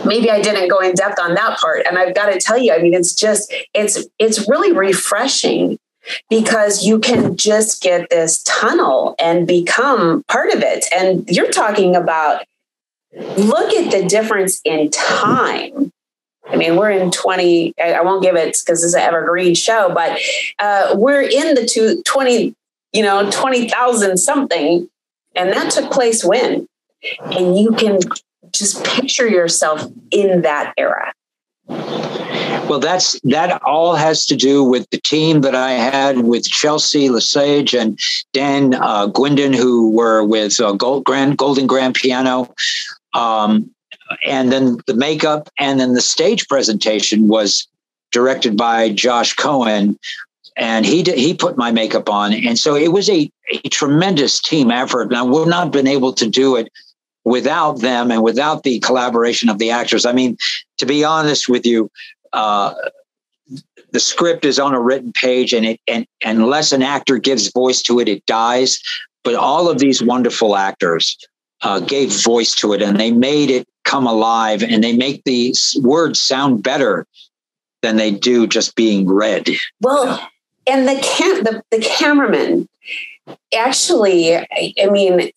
maybe 0.06 0.30
I 0.30 0.41
didn't 0.41 0.69
go 0.69 0.80
in 0.80 0.93
depth 0.93 1.19
on 1.19 1.34
that 1.34 1.58
part. 1.58 1.88
And 1.88 1.98
I've 1.98 2.13
got 2.13 2.32
to 2.32 2.39
tell 2.39 2.58
you, 2.58 2.71
I 2.71 2.78
mean, 2.78 2.93
it's 2.93 3.15
just, 3.15 3.52
it's, 3.74 4.06
it's 4.19 4.48
really 4.48 4.71
refreshing 4.71 5.80
because 6.30 6.86
you 6.86 7.00
can 7.00 7.38
just 7.38 7.82
get 7.82 8.10
this 8.10 8.44
tunnel 8.44 9.15
and 9.20 9.48
become 9.48 10.24
part 10.28 10.52
of 10.54 10.62
it. 10.62 10.86
And 10.94 11.28
you're 11.30 11.52
talking 11.52 11.96
about, 11.96 12.44
look 13.38 13.74
at 13.74 13.91
the 13.91 14.08
difference 14.08 14.62
in 14.65 14.89
time 14.91 15.91
I 16.48 16.58
mean, 16.58 16.76
we're 16.76 16.91
in 16.91 17.12
20, 17.12 17.74
I 17.82 18.02
won't 18.02 18.22
give 18.22 18.36
it 18.36 18.58
because 18.60 18.84
it's 18.84 18.94
an 18.94 19.02
evergreen 19.02 19.56
show, 19.56 19.91
but 19.94 20.20
uh, 20.60 20.94
we're 20.96 21.22
in 21.22 21.56
the 21.56 21.65
two, 21.65 22.04
20, 22.04 22.54
you 22.94 23.04
know, 23.04 23.30
20,000 23.32 24.18
something. 24.18 24.88
And 25.36 25.52
that 25.52 25.72
took 25.72 25.91
place 25.91 26.24
when? 26.24 26.68
And 27.20 27.58
you 27.58 27.72
can 27.72 28.00
just 28.52 28.84
picture 28.86 29.28
yourself 29.28 29.86
in 30.12 30.44
that 30.44 30.74
era. 30.78 31.13
Well, 32.67 32.80
that's 32.80 33.19
that 33.21 33.62
all 33.63 33.95
has 33.95 34.25
to 34.25 34.36
do 34.36 34.63
with 34.63 34.89
the 34.89 34.99
team 34.99 35.41
that 35.41 35.54
I 35.54 35.73
had 35.73 36.19
with 36.19 36.49
Chelsea 36.49 37.10
Lesage 37.10 37.75
and 37.75 37.99
Dan 38.34 38.73
uh, 38.73 39.08
who 39.08 39.91
were 39.91 40.23
with 40.23 40.60
uh, 40.60 40.71
Gold, 40.73 41.04
Grand, 41.04 41.38
Golden 41.38 41.67
Grand 41.67 41.95
Piano. 41.95 42.54
Um, 43.13 43.69
and 44.25 44.51
then 44.51 44.78
the 44.88 44.95
makeup 44.95 45.49
and 45.60 45.80
then 45.80 45.93
the 45.93 46.01
stage 46.01 46.47
presentation 46.47 47.28
was 47.28 47.67
directed 48.12 48.58
by 48.58 48.91
Josh 48.91 49.36
Cohen. 49.36 49.99
And 50.58 50.86
he 50.86 51.04
did, 51.04 51.17
he 51.17 51.34
put 51.34 51.58
my 51.58 51.71
makeup 51.71 52.10
on. 52.10 52.34
And 52.34 52.58
so 52.58 52.75
it 52.75 52.91
was 52.93 53.10
a, 53.10 53.30
a 53.51 53.69
tremendous 53.69 54.41
team 54.41 54.71
effort. 54.71 55.04
And 55.04 55.17
I 55.17 55.21
would 55.21 55.47
not 55.47 55.65
have 55.65 55.71
been 55.71 55.88
able 55.88 56.13
to 56.13 56.30
do 56.30 56.56
it 56.56 56.71
without 57.25 57.82
them 57.82 58.12
and 58.12 58.23
without 58.23 58.63
the 58.63 58.80
collaboration 58.80 59.49
of 59.49 59.58
the 59.58 59.71
actors. 59.71 60.06
I 60.06 60.13
mean, 60.13 60.38
to 60.78 60.86
be 60.86 61.04
honest 61.04 61.49
with 61.49 61.65
you, 61.65 61.91
uh, 62.36 62.74
the 63.91 64.00
script 64.00 64.45
is 64.45 64.60
on 64.60 64.74
a 64.74 64.80
written 64.80 65.12
page, 65.13 65.54
and 65.54 65.65
it 65.65 65.80
and, 65.88 66.06
unless 66.24 66.71
an 66.71 66.84
actor 66.84 67.17
gives 67.17 67.52
voice 67.52 67.82
to 67.84 68.00
it, 68.00 68.08
it 68.08 68.26
dies. 68.26 68.82
But 69.24 69.36
all 69.36 69.69
of 69.69 69.80
these 69.80 70.04
wonderful 70.04 70.56
actors 70.56 71.17
uh, 71.62 71.80
gave 71.80 72.12
voice 72.12 72.54
to 72.56 72.74
it, 72.74 72.82
and 72.82 73.00
they 73.00 73.12
made 73.12 73.50
it 73.50 73.67
come 73.86 74.06
alive, 74.06 74.62
and 74.62 74.84
they 74.84 74.95
make 74.95 75.24
the 75.24 75.56
words 75.82 76.19
sound 76.19 76.62
better 76.62 77.08
than 77.82 77.95
they 77.95 78.12
do 78.12 78.48
just 78.48 78.76
being 78.76 79.08
read. 79.08 79.50
Well, 79.82 80.28
and 80.67 80.88
the 80.88 81.00
cam 81.02 81.43
the, 81.43 81.63
the 81.71 81.80
cameraman 81.80 82.67
actually, 83.56 84.36
I 84.36 84.89
mean, 84.91 85.32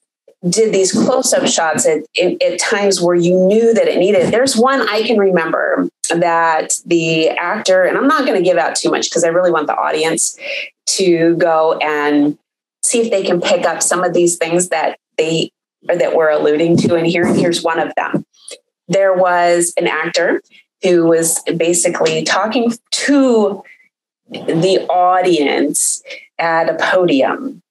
did 0.48 0.72
these 0.72 0.92
close-up 0.92 1.46
shots 1.48 1.86
at, 1.86 2.04
at, 2.20 2.40
at, 2.40 2.60
times 2.60 3.00
where 3.00 3.16
you 3.16 3.36
knew 3.36 3.74
that 3.74 3.88
it 3.88 3.98
needed. 3.98 4.32
There's 4.32 4.56
one 4.56 4.88
I 4.88 5.02
can 5.02 5.18
remember 5.18 5.88
that 6.10 6.74
the 6.86 7.30
actor, 7.30 7.84
and 7.84 7.98
I'm 7.98 8.06
not 8.06 8.24
going 8.24 8.38
to 8.38 8.44
give 8.44 8.56
out 8.56 8.76
too 8.76 8.90
much 8.90 9.10
because 9.10 9.24
I 9.24 9.28
really 9.28 9.50
want 9.50 9.66
the 9.66 9.76
audience 9.76 10.38
to 10.86 11.34
go 11.36 11.76
and 11.78 12.38
see 12.84 13.00
if 13.00 13.10
they 13.10 13.24
can 13.24 13.40
pick 13.40 13.66
up 13.66 13.82
some 13.82 14.04
of 14.04 14.14
these 14.14 14.36
things 14.36 14.68
that 14.68 14.98
they 15.16 15.50
or 15.88 15.96
that 15.96 16.14
we're 16.14 16.30
alluding 16.30 16.76
to. 16.78 16.94
And 16.94 17.06
here, 17.06 17.26
here's 17.26 17.62
one 17.62 17.80
of 17.80 17.92
them. 17.96 18.24
There 18.86 19.14
was 19.14 19.74
an 19.76 19.86
actor 19.86 20.40
who 20.82 21.06
was 21.06 21.42
basically 21.56 22.22
talking 22.22 22.72
to 22.90 23.62
the 24.30 24.86
audience 24.88 26.02
at 26.38 26.68
a 26.68 26.74
podium 26.74 27.62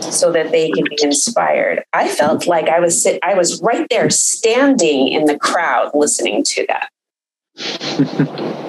so 0.00 0.32
that 0.32 0.52
they 0.52 0.70
can 0.70 0.84
be 0.84 0.98
inspired. 1.02 1.84
I 1.92 2.08
felt 2.08 2.46
like 2.46 2.68
I 2.68 2.80
was 2.80 3.00
sit, 3.00 3.18
I 3.22 3.34
was 3.34 3.60
right 3.62 3.86
there 3.90 4.10
standing 4.10 5.08
in 5.08 5.24
the 5.24 5.38
crowd 5.38 5.90
listening 5.94 6.44
to 6.44 6.66
that. 6.68 6.90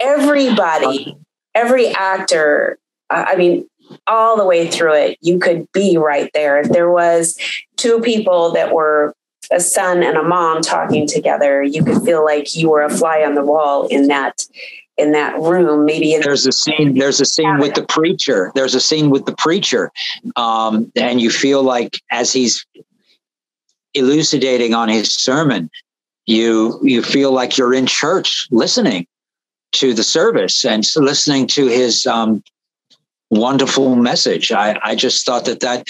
Everybody, 0.02 1.15
every 1.56 1.89
actor, 1.89 2.78
I 3.10 3.36
mean, 3.36 3.67
all 4.08 4.38
the 4.38 4.45
way 4.45 4.69
through 4.69 4.95
it, 4.95 5.17
you 5.21 5.39
could 5.39 5.71
be 5.71 5.97
right 5.97 6.30
there. 6.34 6.60
If 6.60 6.69
there 6.69 6.89
was 6.89 7.38
two 7.78 7.99
people 8.02 8.52
that 8.54 8.73
were 8.73 9.13
a 9.52 9.60
son 9.60 10.04
and 10.04 10.17
a 10.17 10.23
mom 10.23 10.62
talking 10.62 11.08
together, 11.08 11.62
you 11.62 11.84
could 11.84 12.02
feel 12.04 12.23
like 12.23 12.56
you 12.56 12.69
were 12.69 12.82
a 12.82 12.89
fly 12.89 13.23
on 13.23 13.36
the 13.36 13.43
wall 13.43 13.88
in 13.88 14.08
that 14.08 14.45
in 14.97 15.12
that 15.12 15.39
room 15.39 15.86
maybe 15.86 16.17
there's 16.21 16.45
a 16.45 16.51
scene 16.51 16.97
there's 16.97 17.19
a 17.19 17.25
scene 17.25 17.58
with 17.58 17.73
the 17.73 17.86
preacher. 17.86 18.51
There's 18.56 18.75
a 18.75 18.79
scene 18.79 19.10
with 19.10 19.25
the 19.25 19.36
preacher 19.36 19.91
um, 20.36 20.91
and 20.95 21.19
you 21.19 21.29
feel 21.29 21.63
like 21.63 21.99
as 22.12 22.32
he's 22.32 22.65
elucidating 23.95 24.73
on 24.73 24.89
his 24.89 25.13
sermon 25.13 25.69
you 26.25 26.79
you 26.84 27.01
feel 27.01 27.32
like 27.32 27.58
you're 27.58 27.73
in 27.73 27.86
church 27.86 28.47
listening 28.51 29.08
to 29.73 29.93
the 29.93 30.03
service 30.03 30.63
and 30.63 30.86
listening 30.95 31.47
to 31.47 31.67
his 31.67 32.06
um, 32.06 32.43
wonderful 33.29 33.95
message. 33.95 34.51
I, 34.51 34.79
I 34.84 34.95
just 34.95 35.25
thought 35.25 35.45
that 35.45 35.60
that 35.62 35.86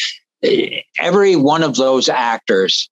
every 0.99 1.35
one 1.35 1.63
of 1.63 1.75
those 1.75 2.09
actors 2.09 2.89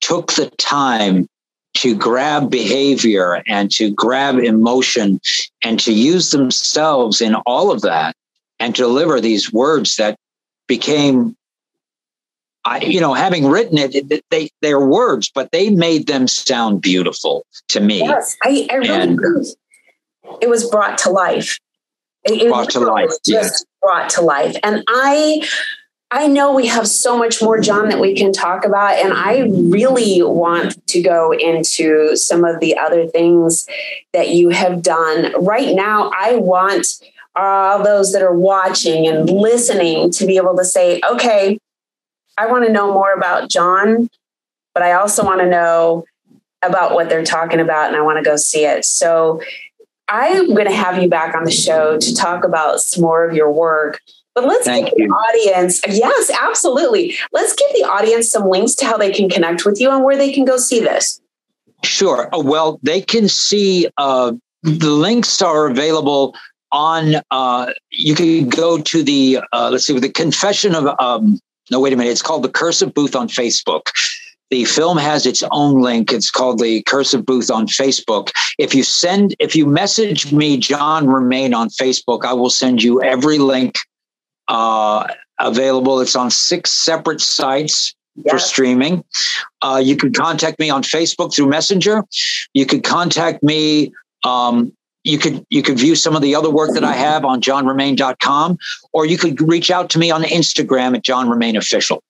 took 0.00 0.32
the 0.32 0.50
time 0.50 1.28
to 1.74 1.94
grab 1.94 2.50
behavior 2.50 3.42
and 3.46 3.70
to 3.72 3.90
grab 3.92 4.38
emotion 4.38 5.20
and 5.62 5.78
to 5.80 5.92
use 5.92 6.30
themselves 6.30 7.20
in 7.20 7.34
all 7.46 7.70
of 7.70 7.82
that 7.82 8.14
and 8.58 8.74
deliver 8.74 9.20
these 9.20 9.52
words 9.52 9.96
that 9.96 10.16
became 10.66 11.36
I, 12.64 12.80
you 12.80 13.00
know, 13.00 13.14
having 13.14 13.46
written 13.46 13.78
it, 13.78 14.22
they 14.30 14.50
they're 14.60 14.86
words, 14.86 15.30
but 15.34 15.50
they 15.50 15.70
made 15.70 16.06
them 16.06 16.28
sound 16.28 16.82
beautiful 16.82 17.46
to 17.68 17.80
me. 17.80 18.00
Yes, 18.00 18.36
I, 18.44 18.68
I 18.70 18.74
really 18.74 18.90
and, 18.90 19.20
it 20.42 20.48
was 20.48 20.68
brought 20.68 20.98
to 20.98 21.10
life. 21.10 21.58
It, 22.24 22.48
brought 22.48 22.68
to 22.70 22.80
life, 22.80 23.08
just 23.24 23.24
yes. 23.26 23.64
brought 23.80 24.10
to 24.10 24.20
life, 24.20 24.54
and 24.62 24.84
I 24.88 25.48
I 26.12 26.26
know 26.26 26.52
we 26.52 26.66
have 26.66 26.88
so 26.88 27.16
much 27.16 27.40
more, 27.40 27.60
John, 27.60 27.88
that 27.88 28.00
we 28.00 28.16
can 28.16 28.32
talk 28.32 28.64
about. 28.64 28.98
And 28.98 29.12
I 29.12 29.48
really 29.70 30.22
want 30.22 30.84
to 30.88 31.02
go 31.02 31.32
into 31.32 32.16
some 32.16 32.44
of 32.44 32.58
the 32.58 32.76
other 32.76 33.06
things 33.06 33.66
that 34.12 34.30
you 34.30 34.48
have 34.48 34.82
done. 34.82 35.32
Right 35.44 35.74
now, 35.74 36.10
I 36.16 36.34
want 36.34 36.86
all 37.36 37.84
those 37.84 38.12
that 38.12 38.22
are 38.22 38.34
watching 38.34 39.06
and 39.06 39.30
listening 39.30 40.10
to 40.12 40.26
be 40.26 40.36
able 40.36 40.56
to 40.56 40.64
say, 40.64 41.00
okay, 41.08 41.58
I 42.36 42.46
want 42.46 42.66
to 42.66 42.72
know 42.72 42.92
more 42.92 43.12
about 43.12 43.48
John, 43.48 44.10
but 44.74 44.82
I 44.82 44.92
also 44.92 45.24
want 45.24 45.40
to 45.40 45.48
know 45.48 46.04
about 46.62 46.92
what 46.92 47.08
they're 47.08 47.24
talking 47.24 47.60
about 47.60 47.88
and 47.88 47.96
I 47.96 48.00
want 48.00 48.18
to 48.18 48.28
go 48.28 48.36
see 48.36 48.64
it. 48.64 48.84
So 48.84 49.40
I'm 50.08 50.54
going 50.54 50.66
to 50.66 50.74
have 50.74 51.00
you 51.00 51.08
back 51.08 51.36
on 51.36 51.44
the 51.44 51.52
show 51.52 51.98
to 51.98 52.14
talk 52.14 52.44
about 52.44 52.80
some 52.80 53.02
more 53.02 53.24
of 53.24 53.34
your 53.34 53.50
work 53.52 54.00
but 54.34 54.44
let's 54.44 54.64
Thank 54.64 54.86
give 54.86 54.94
you. 54.96 55.08
the 55.08 55.12
audience, 55.12 55.80
yes, 55.88 56.30
absolutely. 56.40 57.16
Let's 57.32 57.54
give 57.54 57.68
the 57.74 57.88
audience 57.88 58.30
some 58.30 58.48
links 58.48 58.74
to 58.76 58.86
how 58.86 58.96
they 58.96 59.12
can 59.12 59.28
connect 59.28 59.64
with 59.64 59.80
you 59.80 59.90
and 59.90 60.04
where 60.04 60.16
they 60.16 60.32
can 60.32 60.44
go 60.44 60.56
see 60.56 60.80
this. 60.80 61.20
Sure. 61.84 62.32
Uh, 62.34 62.40
well, 62.40 62.78
they 62.82 63.00
can 63.00 63.28
see 63.28 63.88
uh, 63.96 64.32
the 64.62 64.90
links 64.90 65.40
are 65.42 65.66
available 65.66 66.34
on. 66.72 67.14
Uh, 67.30 67.72
you 67.90 68.14
can 68.14 68.48
go 68.48 68.78
to 68.80 69.02
the 69.02 69.40
uh, 69.52 69.70
let's 69.70 69.86
see, 69.86 69.98
the 69.98 70.08
Confession 70.08 70.74
of. 70.74 70.86
Um, 71.00 71.38
no, 71.70 71.80
wait 71.80 71.92
a 71.92 71.96
minute. 71.96 72.10
It's 72.10 72.22
called 72.22 72.42
the 72.42 72.48
Curse 72.48 72.82
of 72.82 72.92
Booth 72.94 73.14
on 73.14 73.28
Facebook. 73.28 73.90
The 74.50 74.64
film 74.64 74.98
has 74.98 75.26
its 75.26 75.44
own 75.52 75.80
link. 75.80 76.12
It's 76.12 76.30
called 76.30 76.58
the 76.58 76.82
Curse 76.82 77.14
of 77.14 77.24
Booth 77.24 77.50
on 77.50 77.68
Facebook. 77.68 78.30
If 78.58 78.74
you 78.74 78.82
send, 78.82 79.36
if 79.38 79.54
you 79.54 79.64
message 79.64 80.32
me, 80.32 80.56
John 80.56 81.06
Remain 81.06 81.54
on 81.54 81.68
Facebook, 81.68 82.24
I 82.24 82.32
will 82.32 82.50
send 82.50 82.82
you 82.82 83.00
every 83.00 83.38
link 83.38 83.76
uh, 84.50 85.06
available. 85.38 86.00
It's 86.00 86.16
on 86.16 86.30
six 86.30 86.72
separate 86.72 87.20
sites 87.20 87.94
for 88.28 88.38
streaming. 88.38 89.02
Uh, 89.62 89.80
you 89.82 89.96
can 89.96 90.12
contact 90.12 90.58
me 90.58 90.68
on 90.68 90.82
Facebook 90.82 91.34
through 91.34 91.48
Messenger. 91.48 92.04
You 92.52 92.66
could 92.66 92.84
contact 92.84 93.42
me. 93.42 93.92
Um, 94.24 94.72
you 95.02 95.16
could 95.16 95.46
you 95.48 95.62
could 95.62 95.78
view 95.78 95.94
some 95.94 96.14
of 96.14 96.20
the 96.20 96.34
other 96.34 96.50
work 96.50 96.74
that 96.74 96.84
I 96.84 96.92
have 96.92 97.24
on 97.24 97.40
johnremain.com, 97.40 98.58
or 98.92 99.06
you 99.06 99.16
could 99.16 99.40
reach 99.40 99.70
out 99.70 99.88
to 99.90 99.98
me 99.98 100.10
on 100.10 100.24
Instagram 100.24 100.94
at 100.94 101.02
John 101.02 101.30
Remain 101.30 101.56
Official. 101.56 102.02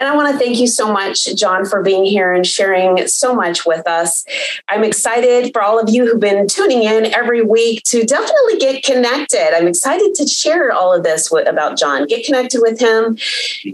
And 0.00 0.08
I 0.08 0.14
want 0.14 0.32
to 0.32 0.38
thank 0.38 0.60
you 0.60 0.68
so 0.68 0.92
much, 0.92 1.34
John, 1.34 1.64
for 1.64 1.82
being 1.82 2.04
here 2.04 2.32
and 2.32 2.46
sharing 2.46 3.08
so 3.08 3.34
much 3.34 3.66
with 3.66 3.86
us. 3.88 4.24
I'm 4.68 4.84
excited 4.84 5.52
for 5.52 5.60
all 5.60 5.80
of 5.80 5.88
you 5.90 6.06
who've 6.06 6.20
been 6.20 6.46
tuning 6.46 6.84
in 6.84 7.06
every 7.06 7.42
week 7.42 7.82
to 7.84 8.04
definitely 8.04 8.58
get 8.60 8.84
connected. 8.84 9.56
I'm 9.56 9.66
excited 9.66 10.14
to 10.14 10.26
share 10.26 10.72
all 10.72 10.94
of 10.94 11.02
this 11.02 11.32
with, 11.32 11.48
about 11.48 11.76
John. 11.76 12.06
Get 12.06 12.24
connected 12.24 12.60
with 12.62 12.78
him. 12.78 13.18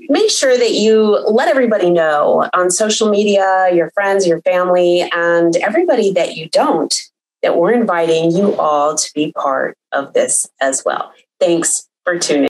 Make 0.09 0.31
sure 0.31 0.57
that 0.57 0.73
you 0.73 1.19
let 1.29 1.49
everybody 1.49 1.91
know 1.91 2.49
on 2.55 2.71
social 2.71 3.11
media, 3.11 3.69
your 3.75 3.91
friends, 3.91 4.27
your 4.27 4.41
family, 4.43 5.07
and 5.13 5.55
everybody 5.57 6.11
that 6.13 6.37
you 6.37 6.49
don't, 6.49 6.95
that 7.43 7.59
we're 7.59 7.73
inviting 7.73 8.31
you 8.31 8.55
all 8.57 8.95
to 8.95 9.13
be 9.15 9.31
part 9.33 9.77
of 9.93 10.15
this 10.15 10.49
as 10.63 10.85
well. 10.87 11.13
Thanks 11.39 11.87
for 12.05 12.19
tuning 12.19 12.49